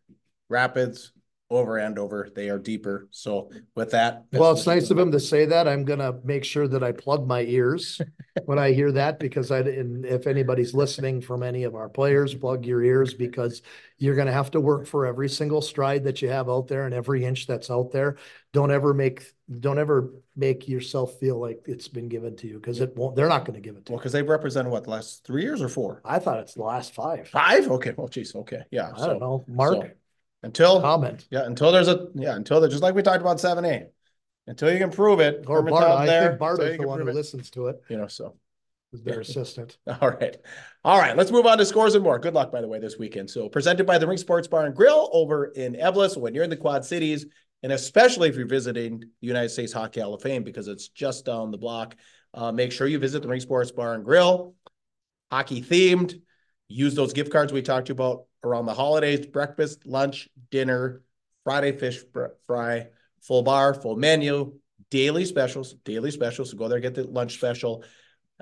[0.49, 1.11] Rapids
[1.57, 2.29] over and over.
[2.35, 3.07] they are deeper.
[3.11, 4.25] So with that.
[4.31, 5.67] Well, it's nice of him to say that.
[5.67, 8.01] I'm gonna make sure that I plug my ears
[8.45, 12.33] when I hear that because I, and if anybody's listening from any of our players,
[12.33, 13.61] plug your ears because
[13.97, 16.93] you're gonna have to work for every single stride that you have out there and
[16.93, 18.17] every inch that's out there.
[18.51, 19.23] Don't ever make,
[19.59, 23.29] don't ever make yourself feel like it's been given to you because it won't, they're
[23.29, 24.01] not gonna give it to Well, you.
[24.01, 26.01] because they've represented what, the last three years or four?
[26.03, 27.29] I thought it's the last five.
[27.29, 27.67] Five?
[27.69, 28.91] Okay, well, geez, okay, yeah.
[28.95, 29.43] I so don't know.
[29.47, 29.95] Mark,
[30.43, 31.25] Until, comment.
[31.31, 33.87] yeah, until there's a, yeah, until, there's just like we talked about seven A.
[34.45, 35.45] Until you can prove it.
[35.47, 37.97] Or Bart, I there, think Bart is the one who it, listens to it, You
[37.97, 38.35] know, so.
[38.91, 39.77] their assistant.
[40.01, 40.35] All right.
[40.83, 41.15] All right.
[41.15, 42.19] Let's move on to scores and more.
[42.19, 43.29] Good luck, by the way, this weekend.
[43.29, 46.49] So, presented by the Rink Sports Bar and Grill over in Eveleth when you're in
[46.49, 47.25] the Quad Cities,
[47.63, 51.25] and especially if you're visiting the United States Hockey Hall of Fame because it's just
[51.25, 51.95] down the block.
[52.33, 54.55] Uh, make sure you visit the Rink Sports Bar and Grill,
[55.31, 56.19] hockey themed.
[56.67, 61.01] Use those gift cards we talked to you about around the holidays breakfast, lunch, dinner,
[61.43, 62.87] Friday fish fr- fry,
[63.21, 64.53] full bar, full menu,
[64.89, 66.51] daily specials, daily specials.
[66.51, 67.83] So, go there, get the lunch special.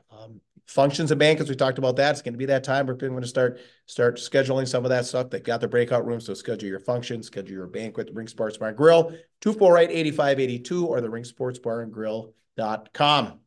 [0.10, 2.12] Um, functions and banquets, we talked about that.
[2.12, 2.88] It's going to be that time.
[2.88, 5.30] We're going to start start scheduling some of that stuff.
[5.30, 8.08] They got the breakout room, so schedule your function, schedule your banquet.
[8.08, 13.40] The Rink Sports Bar and Grill, 248 8582 or the Rink Sports Bar and Grill.com.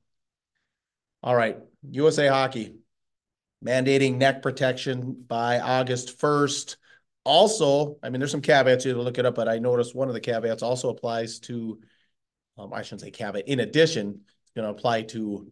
[1.22, 1.58] All right,
[1.90, 2.76] USA Hockey
[3.64, 6.76] mandating neck protection by August 1st.
[7.24, 10.08] Also, I mean, there's some caveats here to look it up, but I noticed one
[10.08, 11.80] of the caveats also applies to,
[12.58, 15.50] um, I shouldn't say caveat, in addition, it's going to apply to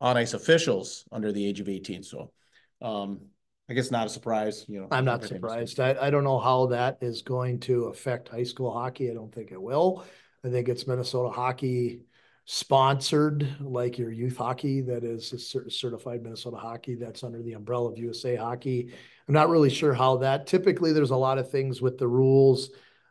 [0.00, 2.02] on ice officials under the age of 18.
[2.02, 2.32] So,
[2.80, 3.20] um,
[3.68, 4.88] I guess not a surprise, you know.
[4.90, 5.78] I'm not surprised.
[5.78, 9.10] I, I don't know how that is going to affect high school hockey.
[9.10, 10.04] I don't think it will.
[10.44, 12.00] I think it's Minnesota hockey
[12.44, 17.98] sponsored, like your youth hockey that is certified Minnesota hockey that's under the umbrella of
[17.98, 18.92] USA Hockey.
[19.28, 20.46] I'm not really sure how that.
[20.46, 22.70] Typically, there's a lot of things with the rules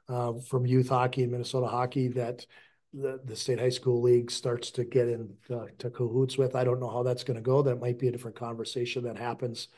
[0.09, 2.45] uh, from youth hockey and Minnesota hockey that
[2.93, 6.55] the, the state high school league starts to get in uh, to cahoots with.
[6.55, 7.61] I don't know how that's going to go.
[7.61, 9.69] That might be a different conversation that happens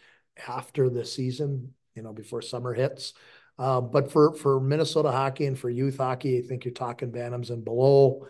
[0.47, 3.13] after the season, you know, before summer hits.
[3.59, 7.51] Uh, but for for Minnesota hockey and for youth hockey, I think you're talking Bantams
[7.51, 8.27] and below.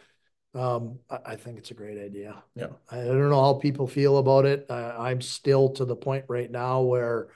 [0.55, 2.43] Um, I, I, think it's a great idea.
[2.55, 2.67] Yeah.
[2.89, 4.69] I, I don't know how people feel about it.
[4.69, 7.29] I'm still to the point right now where,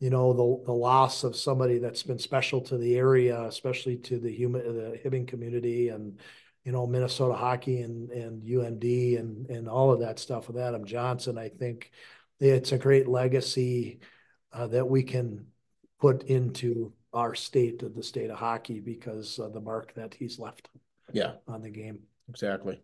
[0.00, 4.18] you know, the the loss of somebody that's been special to the area, especially to
[4.18, 6.18] the human the Hibbing community and
[6.64, 10.84] you know Minnesota hockey and and UMD and and all of that stuff with Adam
[10.84, 11.38] Johnson.
[11.38, 11.92] I think
[12.40, 14.00] it's a great legacy
[14.52, 15.46] uh, that we can
[16.00, 20.38] put into our state of the state of hockey because of the mark that he's
[20.38, 20.68] left
[21.12, 22.80] yeah on the game exactly.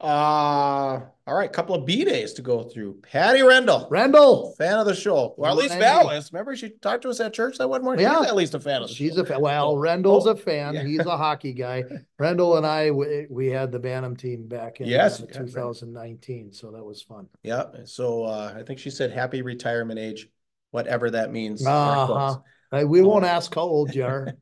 [0.00, 3.00] Uh all right couple of b days to go through.
[3.02, 7.02] Patty rendell rendell fan of the show well at least val is remember she talked
[7.02, 8.04] to us at church that one morning?
[8.04, 8.22] Yeah.
[8.22, 9.20] At least a fan of the she's show.
[9.20, 10.74] a fan well rendell's oh, a fan.
[10.74, 10.82] yeah.
[10.82, 11.84] he's a hockey guy.
[12.18, 16.54] Rendell and i we, we, had the bantam team back in yes, uh, 2019 right.
[16.54, 17.28] so that was fun.
[17.44, 20.28] Yeah so uh i think she said happy retirement age
[20.72, 22.38] whatever that means uh-huh.
[22.72, 24.34] Right, we won't ask how old you are.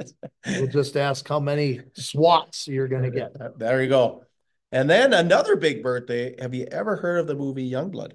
[0.46, 3.32] we'll just ask how many swats you're going to get.
[3.58, 4.24] There you go.
[4.72, 6.34] And then another big birthday.
[6.40, 8.12] Have you ever heard of the movie Youngblood?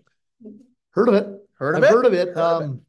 [0.92, 1.28] Heard of it.
[1.54, 1.94] Heard of I've it?
[1.94, 2.28] Heard of it.
[2.30, 2.80] Heard um, of it.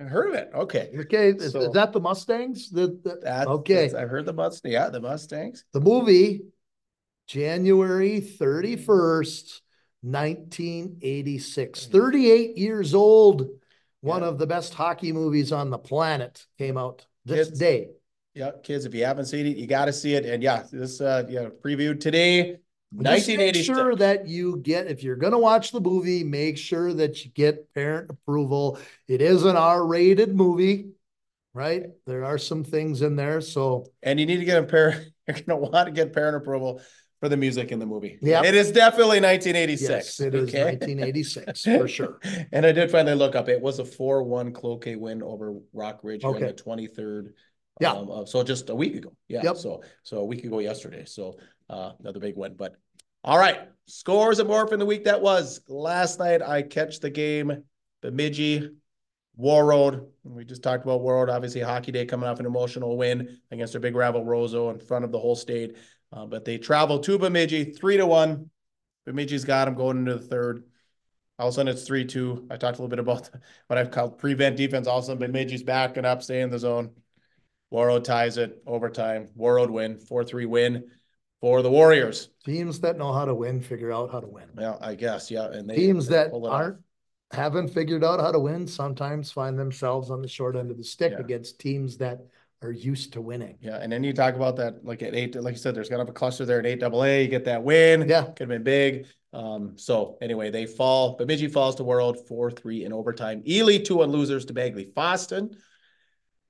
[0.00, 0.50] I heard of it.
[0.54, 0.90] Okay.
[0.98, 1.28] Okay.
[1.28, 2.70] Is, so, is that the Mustangs?
[2.70, 3.88] The, the that's, okay.
[3.88, 4.72] That's, I heard the Mustangs.
[4.72, 5.64] Yeah, the Mustangs.
[5.72, 6.42] The movie,
[7.28, 9.60] January 31st,
[10.02, 11.86] 1986.
[11.86, 13.59] 38 years old
[14.00, 14.28] one yeah.
[14.28, 17.88] of the best hockey movies on the planet came out this kids, day.
[18.34, 20.24] Yeah, kids, if you haven't seen it, you got to see it.
[20.24, 22.58] And yeah, this uh, yeah, previewed today.
[22.92, 23.68] 1986.
[23.68, 27.24] Make sure that you get if you're going to watch the movie, make sure that
[27.24, 28.78] you get parent approval.
[29.06, 30.90] It is an R-rated movie,
[31.54, 31.84] right?
[32.06, 35.12] There are some things in there, so and you need to get a parent.
[35.28, 36.82] You're going to want to get parent approval
[37.20, 38.18] for the music in the movie.
[38.22, 39.90] Yeah, it is definitely 1986.
[39.90, 40.64] Yes, it is okay?
[40.64, 42.18] 1986 for sure.
[42.52, 43.48] and I did finally look up.
[43.48, 46.48] It was a 4-1 Cloquet win over Rock Ridge okay.
[46.48, 47.32] on the 23rd.
[47.78, 47.92] Yeah.
[47.92, 49.12] Um, so just a week ago.
[49.28, 49.42] Yeah.
[49.44, 49.56] Yep.
[49.56, 51.04] So so a week ago yesterday.
[51.04, 52.54] So uh, another big win.
[52.56, 52.76] But
[53.22, 55.60] all right, scores and more from the week that was.
[55.68, 57.64] Last night I catch the game,
[58.02, 58.70] Bemidji,
[59.38, 60.06] Warroad.
[60.24, 61.30] We just talked about Warroad.
[61.30, 65.04] Obviously, Hockey Day coming off an emotional win against their big rival Roseau in front
[65.04, 65.76] of the whole state.
[66.12, 68.50] Uh, but they travel to Bemidji three to one.
[69.06, 70.64] Bemidji's got them going into the third.
[71.38, 72.46] All of a sudden it's three two.
[72.50, 73.30] I talked a little bit about
[73.68, 74.86] what I've called prevent defense.
[74.86, 76.90] All of a sudden Bemidji's backing up, stay in the zone.
[77.72, 79.28] Warroad ties it overtime.
[79.38, 80.90] Warroad win four three win
[81.40, 82.28] for the Warriors.
[82.44, 84.48] Teams that know how to win figure out how to win.
[84.58, 85.46] Yeah, I guess yeah.
[85.46, 86.82] And they, teams they that aren't off.
[87.32, 90.84] haven't figured out how to win sometimes find themselves on the short end of the
[90.84, 91.20] stick yeah.
[91.20, 92.18] against teams that
[92.62, 93.56] are used to winning.
[93.60, 96.02] Yeah, and then you talk about that, like at eight, like you said, there's kind
[96.02, 97.22] of a cluster there at eight double A.
[97.22, 98.08] You get that win.
[98.08, 99.06] Yeah, could have been big.
[99.32, 101.16] Um, so anyway, they fall.
[101.16, 103.42] Bemidji falls to Warroad four three in overtime.
[103.48, 105.56] Ely two one losers to Bagley Fosston.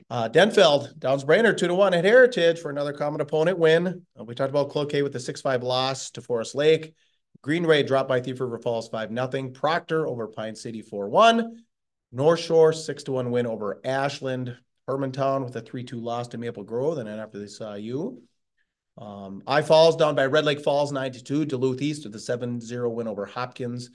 [0.08, 4.04] Uh, Denfeld Downs Brainerd two to one at Heritage for another common opponent win.
[4.18, 6.94] Uh, we talked about Cloquet with the six five loss to Forest Lake.
[7.42, 9.52] Greenway dropped by Thief River Falls five nothing.
[9.52, 11.62] Proctor over Pine City four one.
[12.10, 14.56] North Shore six to one win over Ashland.
[14.90, 16.98] Hermantown with a 3-2 loss to Maple Grove.
[16.98, 18.22] And then after they saw you,
[18.98, 21.46] um, I Falls down by Red Lake Falls 92.
[21.46, 23.90] Duluth East with a 7-0 win over Hopkins.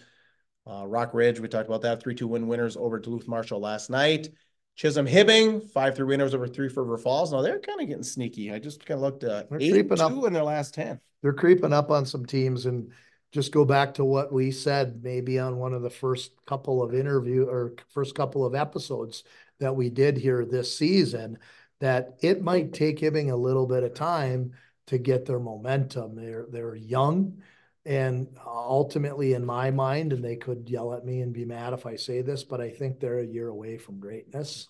[0.68, 2.04] Uh, Rock Ridge, we talked about that.
[2.04, 4.30] 3-2 win winners over Duluth Marshall last night.
[4.76, 7.32] Chisholm Hibbing, 5-3 winners over Thief River Falls.
[7.32, 8.52] Now they're kind of getting sneaky.
[8.52, 11.00] I just kind of looked at uh, 8-2 in their last 10.
[11.22, 12.92] They're creeping up on some teams and
[13.32, 16.94] just go back to what we said maybe on one of the first couple of
[16.94, 19.24] interview or first couple of episodes
[19.60, 21.38] that we did here this season
[21.80, 24.54] that it might take Hibbing a little bit of time
[24.88, 26.16] to get their momentum.
[26.16, 27.42] They're they're young,
[27.86, 31.86] and ultimately, in my mind, and they could yell at me and be mad if
[31.86, 34.68] I say this, but I think they're a year away from greatness,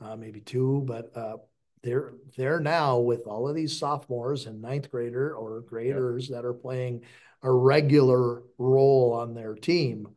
[0.00, 0.82] uh, maybe two.
[0.86, 1.36] But uh,
[1.82, 6.54] they're they're now with all of these sophomores and ninth grader or graders that are
[6.54, 7.02] playing
[7.42, 10.08] a regular role on their team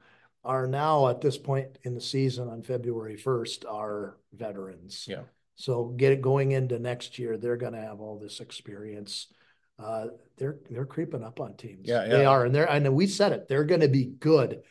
[0.50, 5.06] are now at this point in the season on February 1st are veterans.
[5.08, 5.22] Yeah.
[5.54, 9.28] So get it going into next year, they're going to have all this experience.
[9.78, 11.88] Uh, they're they're creeping up on teams.
[11.88, 12.10] Yeah, yeah.
[12.10, 12.70] they are, and they're.
[12.70, 13.47] I know we said it.
[13.47, 14.64] They're going to be good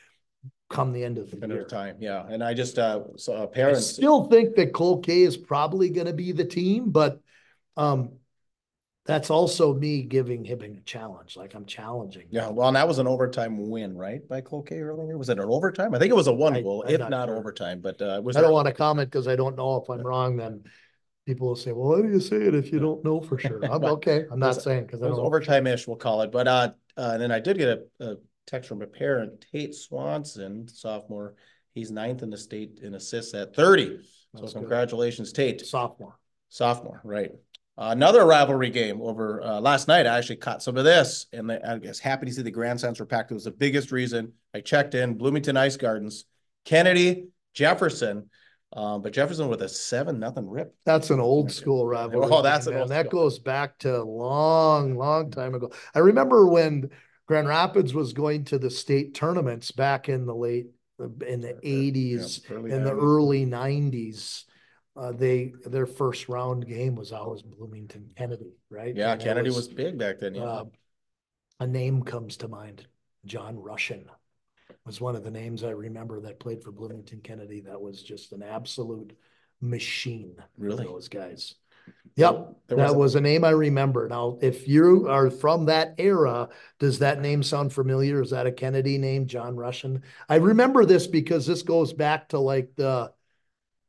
[0.69, 1.63] come the end of the end year.
[1.63, 2.27] Of time, yeah.
[2.29, 6.13] And I just uh, saw parents I still think that Cloquet is probably going to
[6.13, 7.21] be the team, but
[7.77, 8.18] um,
[9.09, 12.27] that's also me giving Hibbing a challenge, like I'm challenging.
[12.31, 15.17] Yeah, well, and that was an overtime win, right, by Cloquet earlier?
[15.17, 15.95] Was it an overtime?
[15.95, 17.37] I think it was a one goal, I'm if not not sure.
[17.39, 18.37] overtime, but uh, was.
[18.37, 20.65] I don't want to comment because I don't know if I'm wrong, then
[21.25, 23.65] people will say, well, why do you say it if you don't know for sure?
[23.65, 24.27] I'm okay.
[24.31, 27.11] I'm not was- saying because I It was overtime-ish, we'll call it, but uh, uh,
[27.15, 31.35] and then I did get a, a text from a parent, Tate Swanson, sophomore.
[31.73, 34.01] He's ninth in the state in assists at thirty.
[34.35, 34.61] So That's good.
[34.61, 35.65] congratulations, Tate.
[35.65, 36.19] Sophomore.
[36.51, 37.33] Sophomore, right.
[37.81, 40.05] Another rivalry game over uh, last night.
[40.05, 43.07] I actually caught some of this, and I guess happy to see the grandstands were
[43.07, 43.31] packed.
[43.31, 45.15] It was the biggest reason I checked in.
[45.15, 46.25] Bloomington Ice Gardens,
[46.65, 48.31] Kennedy, Jefferson,
[48.73, 50.75] um, but Jefferson with a seven nothing rip.
[50.87, 52.27] That's an old school rivalry.
[52.29, 52.89] Oh, that's game, an man.
[52.89, 53.23] That school.
[53.23, 55.71] goes back to a long, long time ago.
[55.95, 56.91] I remember when
[57.27, 60.67] Grand Rapids was going to the state tournaments back in the late,
[60.99, 64.47] in the eighties, early in the early nineties.
[64.99, 68.95] Uh, they, their first round game was always Bloomington Kennedy, right?
[68.95, 70.35] Yeah, And Kennedy was big back then.
[70.35, 70.65] Yeah, uh,
[71.61, 72.87] a name comes to mind,
[73.25, 74.07] John Russian
[74.85, 77.61] was one of the names I remember that played for Bloomington Kennedy.
[77.61, 79.13] That was just an absolute
[79.61, 80.37] machine.
[80.57, 80.85] Really?
[80.85, 81.57] Those guys.
[82.17, 84.09] Yep, was that a- was a name I remember.
[84.09, 88.21] Now, if you are from that era, does that name sound familiar?
[88.21, 90.03] Is that a Kennedy name, John Russian?
[90.29, 93.13] I remember this because this goes back to like the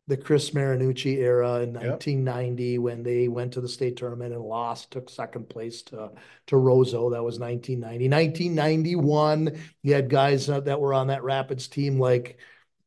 [0.10, 1.84] the Chris Marinucci era in Yep.
[1.84, 6.12] nineteen ninety when they went to the state tournament and lost, took second place to
[6.48, 7.12] to Roseau.
[7.12, 8.10] That was 1990.
[8.10, 12.38] 1991, you had guys uh, that were on that Rapids team like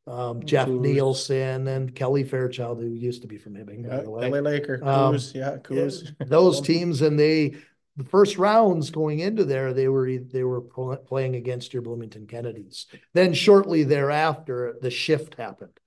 [0.07, 0.81] um, Jeff Coos.
[0.81, 4.29] Nielsen and Kelly Fairchild, who used to be from Hibbing, by yeah the way.
[4.29, 6.13] LA Laker, Um, Coos, yeah, Coos.
[6.27, 7.55] Those teams and they,
[7.97, 12.27] the first rounds going into there, they were, they were pl- playing against your Bloomington
[12.27, 12.87] Kennedys.
[13.15, 15.79] Then shortly thereafter, the shift happened.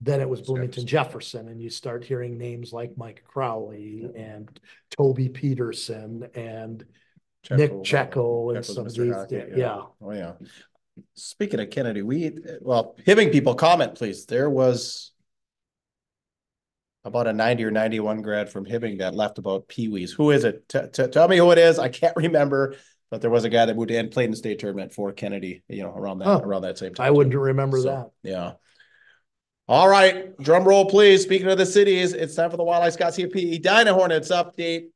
[0.00, 4.48] Then it was Bloomington Jefferson and you start hearing names like Mike Crowley and
[4.96, 6.84] Toby Peterson and
[7.50, 9.14] Nick Checco and some of these,
[9.56, 9.80] yeah.
[10.00, 10.32] Oh, yeah.
[11.14, 14.26] Speaking of Kennedy, we, well, Hibbing people, comment please.
[14.26, 15.12] There was
[17.04, 20.12] about a ninety or ninety-one grad from Hibbing that left about Pee Wee's.
[20.12, 20.68] Who is it?
[20.68, 21.78] T- t- tell me who it is.
[21.78, 22.74] I can't remember,
[23.10, 25.62] but there was a guy that moved in, played in the state tournament for Kennedy,
[25.68, 26.40] you know, around that, Huh.
[26.42, 27.06] around that same time.
[27.06, 28.10] I wouldn't remember So, that.
[28.28, 28.52] Yeah.
[29.68, 31.22] All right, drum roll, please.
[31.22, 34.86] Speaking of the cities, it's time for the Wildlife Scott CP Edina Hornets update.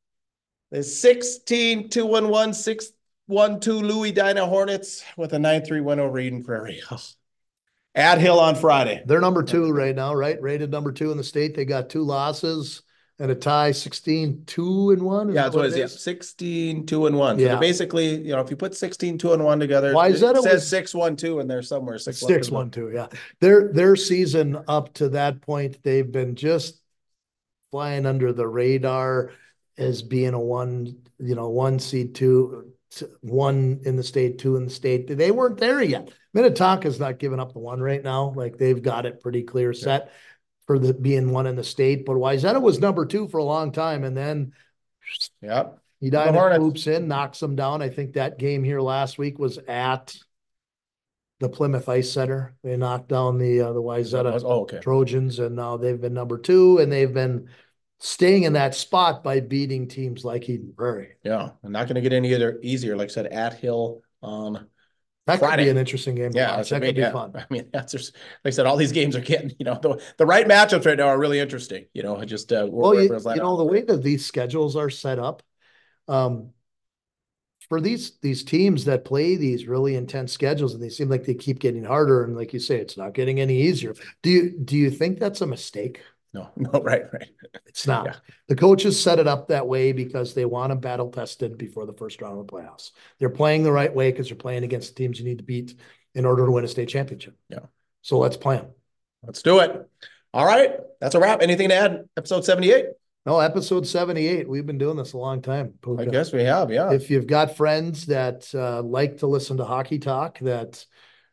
[0.70, 2.92] The 16 2 1 1 6
[3.26, 6.82] 1 2 Louis Edina Hornets with a 9 3 win over Eden Prairie.
[7.94, 9.02] At Hill on Friday.
[9.04, 10.40] They're number two right now, right?
[10.40, 11.54] Rated number two in the state.
[11.54, 12.82] They got two losses
[13.22, 15.28] and a tie, 16, two and one.
[15.28, 15.76] Yeah, that's what it is.
[15.78, 17.38] Yeah, 16 2 and 1.
[17.38, 17.48] Yeah.
[17.48, 20.34] they're basically, you know, if you put 16 2 and 1 together, Why is that
[20.34, 23.06] it says was- 6 1 2 and there's somewhere 6 Six, one, two, yeah.
[23.38, 26.80] Their, their season up to that point, they've been just
[27.70, 29.30] flying under the radar
[29.78, 32.72] as being a one, you know, one seed, two,
[33.20, 35.06] one in the state, two in the state.
[35.06, 36.10] They weren't there yet.
[36.34, 38.32] Minnetonka's not giving up the one right now.
[38.34, 40.10] Like they've got it pretty clear set
[40.72, 42.06] for the being one in the state.
[42.06, 44.52] But Wayzata was number two for a long time and then
[45.42, 45.78] Yep.
[46.02, 46.58] Edina Hornets.
[46.60, 47.82] swoops in, knocks them down.
[47.82, 50.16] I think that game here last week was at
[51.40, 52.54] the Plymouth Ice Center.
[52.64, 54.78] They knocked down the, uh, the Wayzata Oh, okay.
[54.78, 57.48] Trojans and now they've been number two and they've been
[57.98, 61.12] staying in that spot by beating teams like Eden Prairie.
[61.22, 61.50] Yeah.
[61.62, 62.96] I'm not going to get any other easier.
[62.96, 64.66] Like I said, at Hill on
[65.26, 65.64] That could Friday.
[65.64, 66.32] be an interesting game.
[66.34, 66.56] Yeah, watch.
[66.56, 67.12] that's That could be yeah.
[67.12, 67.32] fun.
[67.36, 68.14] I mean, that's just,
[68.44, 70.98] like I said, all these games are getting, you know, the, the right matchups right
[70.98, 72.66] now are really interesting, you know, just, uh.
[72.68, 75.42] Well, you, you know, the way that these schedules are set up,
[76.08, 76.50] um,
[77.68, 81.34] for these, these teams that play these really intense schedules and they seem like they
[81.34, 82.24] keep getting harder.
[82.24, 83.94] And like you say, it's not getting any easier.
[84.22, 86.02] Do you, do you think that's a mistake?
[86.34, 87.28] No, no, right, right.
[87.66, 88.06] It's not.
[88.06, 88.14] Yeah.
[88.48, 91.92] The coaches set it up that way because they want them battle tested before the
[91.92, 92.90] first round of the playoffs.
[93.18, 95.74] They're playing the right way because they're playing against the teams you need to beat
[96.14, 97.36] in order to win a state championship.
[97.48, 97.66] Yeah.
[98.02, 98.70] So let's play them.
[99.22, 99.88] Let's do it.
[100.34, 101.42] All right, that's a wrap.
[101.42, 102.08] Anything to add?
[102.16, 102.86] Episode seventy-eight?
[103.26, 104.48] No, episode seventy-eight.
[104.48, 105.74] We've been doing this a long time.
[105.98, 106.90] I guess we have, yeah.
[106.90, 110.84] If you've got friends that uh, like to listen to hockey talk, that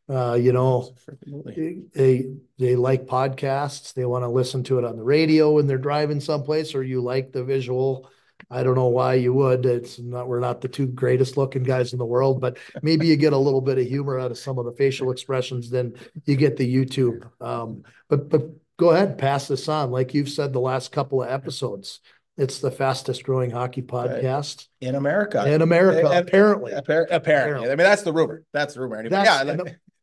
[0.10, 1.84] uh, you know Absolutely.
[1.94, 2.26] they
[2.58, 6.20] they like podcasts, they want to listen to it on the radio when they're driving
[6.20, 8.10] someplace, or you like the visual.
[8.50, 9.66] I don't know why you would.
[9.66, 13.16] It's not we're not the two greatest looking guys in the world, but maybe you
[13.18, 15.94] get a little bit of humor out of some of the facial expressions, than
[16.26, 17.30] you get the YouTube.
[17.42, 19.92] Um, but but go ahead, pass this on.
[19.92, 22.00] Like you've said the last couple of episodes,
[22.38, 25.46] it's the fastest growing hockey podcast In America.
[25.54, 26.72] in America, And- apparently.
[26.72, 27.66] Appar- Apparently.
[27.68, 28.44] I mean, that's the rumor.
[28.54, 28.96] That's the rumor.
[29.00, 29.44] Anyway, yeah,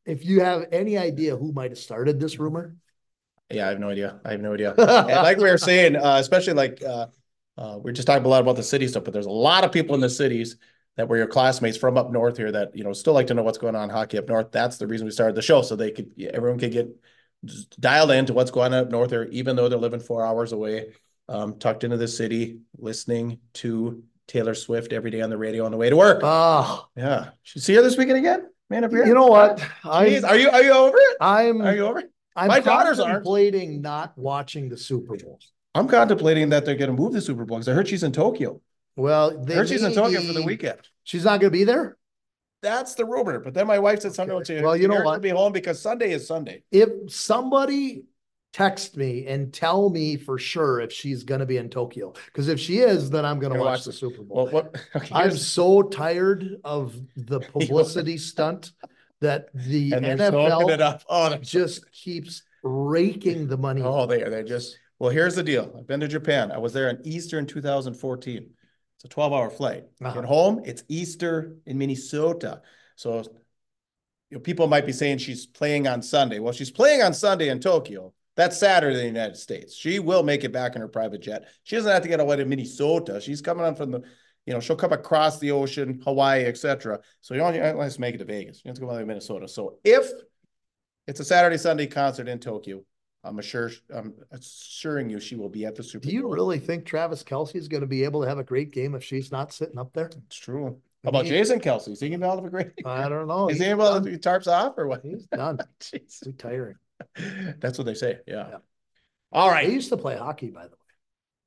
[0.07, 2.77] if you have any idea who might have started this rumor,
[3.51, 4.21] yeah, I have no idea.
[4.25, 4.75] I have no idea.
[4.79, 7.07] And like we were saying, uh, especially like, uh,
[7.59, 9.73] Uh, we're just talking a lot about the city stuff, but there's a lot of
[9.73, 10.59] people in the cities
[10.97, 13.43] that were your classmates from up north here that, you know, still like to know
[13.43, 14.53] what's going on in hockey up north.
[14.53, 16.89] That's the reason we started the show, so they could, everyone could get
[17.81, 20.93] dialed into what's going on up north there, even though they're living four hours away,
[21.29, 25.71] um, tucked into the city, listening to Taylor Swift every day on the radio on
[25.71, 26.21] the way to work.
[26.25, 27.31] Ah, Yeah.
[27.43, 28.51] Should see her this weekend again?
[28.69, 29.07] Man up here.
[29.07, 29.63] you know what?
[29.85, 31.17] I, are you, are you over it?
[31.21, 32.11] I'm, Are you over it?
[32.35, 33.13] I'm my daughters aren't.
[33.15, 35.39] contemplating not watching the Super Bowl.
[35.75, 38.61] I'm contemplating that they're gonna move the Super Bowl because I heard she's in Tokyo.
[38.97, 40.81] Well, I heard she's in Tokyo for the weekend.
[41.05, 41.97] She's not gonna be there?
[42.63, 43.39] That's the rumor.
[43.41, 44.57] But then my wife said something Okay.
[44.59, 45.23] to Well, you know what?
[45.23, 46.63] Be home because Sunday is Sunday.
[46.73, 48.05] If somebody
[48.57, 52.59] text me and tell me for sure if she's gonna be in Tokyo, because if
[52.59, 54.47] she is, then I'm gonna Gonna watch watch the Super Bowl.
[54.47, 54.77] Well, what?
[54.97, 58.73] Okay, I'm so tired of the publicity stunt
[59.21, 61.03] that the and they're soaking it NFL up.
[61.09, 63.83] Oh, just keeps raking the money.
[63.85, 64.31] Oh, they are.
[64.31, 65.75] They're just, well, here's the deal.
[65.79, 66.51] I've been to Japan.
[66.51, 68.51] I was there in Easter in two thousand fourteen.
[68.97, 69.85] It's a twelve hour flight.
[70.03, 70.19] Uh-huh.
[70.19, 72.63] At home, it's Easter in Minnesota.
[72.95, 73.19] So,
[74.31, 76.39] you know, people might be saying she's playing on Sunday.
[76.39, 78.15] Well, she's playing on Sunday in Tokyo.
[78.37, 79.75] That's Saturday in the United States.
[79.75, 81.49] She will make it back in her private jet.
[81.65, 83.21] She doesn't have to get away to Minnesota.
[83.21, 84.03] She's coming on from the,
[84.45, 87.01] you know, she'll come across the ocean, Hawaii, etc.
[87.23, 88.63] So you only let's make it to Vegas.
[88.65, 89.49] You have to go to Minnesota.
[89.49, 90.11] So if
[91.07, 92.83] it's a Saturday Sunday concert in Tokyo,
[93.25, 96.33] I'm sure I'm assuring you she will be at the Super Do you Bowl.
[96.33, 99.33] really think Travis Kelce is gonna be able to have a great game if she's
[99.33, 100.11] not sitting up there?
[100.27, 100.79] It's true.
[101.03, 101.89] How about Jason Kelce?
[101.89, 102.73] Is he gonna have a great?
[102.85, 103.49] I don't know.
[103.51, 104.05] Is he He's able done.
[104.05, 105.03] to tarps off or what?
[105.05, 105.59] He's done.
[105.81, 106.25] Jeez.
[106.27, 106.77] Retiring.
[107.61, 108.19] That's what they say.
[108.27, 108.49] Yeah.
[108.49, 108.57] Yeah.
[109.33, 110.77] All They used to play hockey, by the way.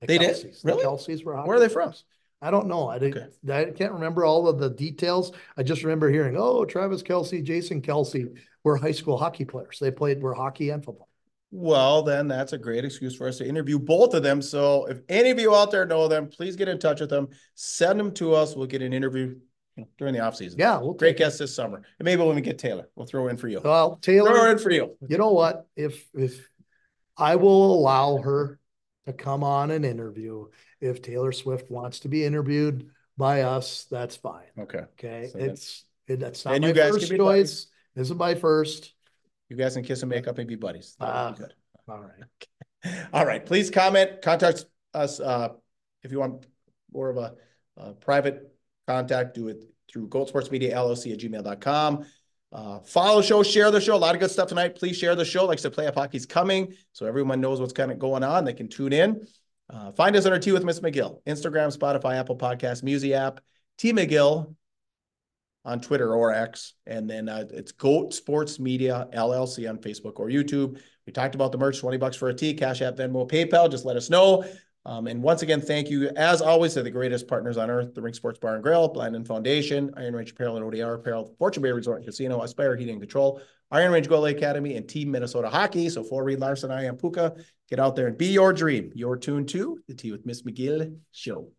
[0.01, 0.35] The They did?
[0.35, 0.61] Kelces.
[0.61, 0.83] The Really?
[0.83, 1.35] Kelces were.
[1.41, 1.93] Where are they from?
[2.41, 2.87] I don't know.
[2.87, 5.33] I didn't, I can't remember all of the details.
[5.57, 8.33] I just remember hearing, oh, Travis Kelce, Jason Kelce
[8.63, 9.77] were high school hockey players.
[9.79, 11.09] They played, were hockey and football.
[11.51, 14.41] Well, then that's a great excuse for us to interview both of them.
[14.41, 17.29] So if any of you out there know them, please get in touch with them.
[17.55, 18.55] Send them to us.
[18.55, 19.35] We'll get an interview
[19.79, 20.59] you know, during the off season.
[20.59, 21.77] Yeah, we'll Great guest this summer.
[21.77, 23.61] And maybe when we get Taylor, we'll throw in for you.
[23.63, 24.95] Well, Taylor, Throw in for you.
[25.07, 25.65] you know what?
[25.75, 26.47] If, if
[27.17, 28.59] I will allow her
[29.05, 30.47] to come on an interview,
[30.81, 34.45] if Taylor Swift wants to be interviewed by us, that's fine.
[34.57, 34.79] Okay.
[34.99, 37.67] Okay, So it's, it- that's not And my you guys first be choice.
[37.95, 38.93] This is my first.
[39.49, 40.95] You guys can kiss and make up and be buddies.
[40.99, 41.31] That would Ah.
[41.31, 41.53] be good.
[41.87, 43.07] All right.
[43.13, 45.49] All right, please comment, contact us, uh,
[46.03, 46.45] if you want
[46.93, 47.33] more of a,
[47.77, 48.53] uh, private
[48.89, 52.05] contact, do it through Goat Sports Media LLC at gmail.com.
[52.51, 53.95] Uh, follow the show, share the show.
[53.95, 54.75] A lot of good stuff tonight.
[54.75, 55.45] Please share the show.
[55.45, 58.45] Like I said, Playoff Hockey's coming, so everyone knows what's kind of going on.
[58.45, 59.27] They can tune in.
[59.69, 63.39] Uh, find us on our Tea with Miss McGill, Instagram, Spotify, Apple Podcasts, Music app,
[63.77, 64.55] Tea McGill
[65.63, 70.27] on Twitter or X, and then uh, it's Goat Sports Media LLC on Facebook or
[70.29, 70.79] YouTube.
[71.05, 73.69] We talked about the merch, 20 bucks for a tee, Cash App, Venmo, PayPal.
[73.69, 74.43] Just let us know.
[74.85, 78.01] Um, and once again, thank you, as always, to the greatest partners on earth, the
[78.01, 81.71] Rink Sports Bar and Grill, Blandin Foundation, Iron Range Apparel and ODR Apparel, Fortune Bay
[81.71, 85.89] Resort and Casino, Aspire Heating and Control, Iron Range Goalie Academy, and Team Minnesota Hockey.
[85.89, 87.35] So for Reed Larson, I am Puka.
[87.69, 88.91] Get out there and be your dream.
[88.95, 91.51] You're tuned to the Tea with Miss McGill show.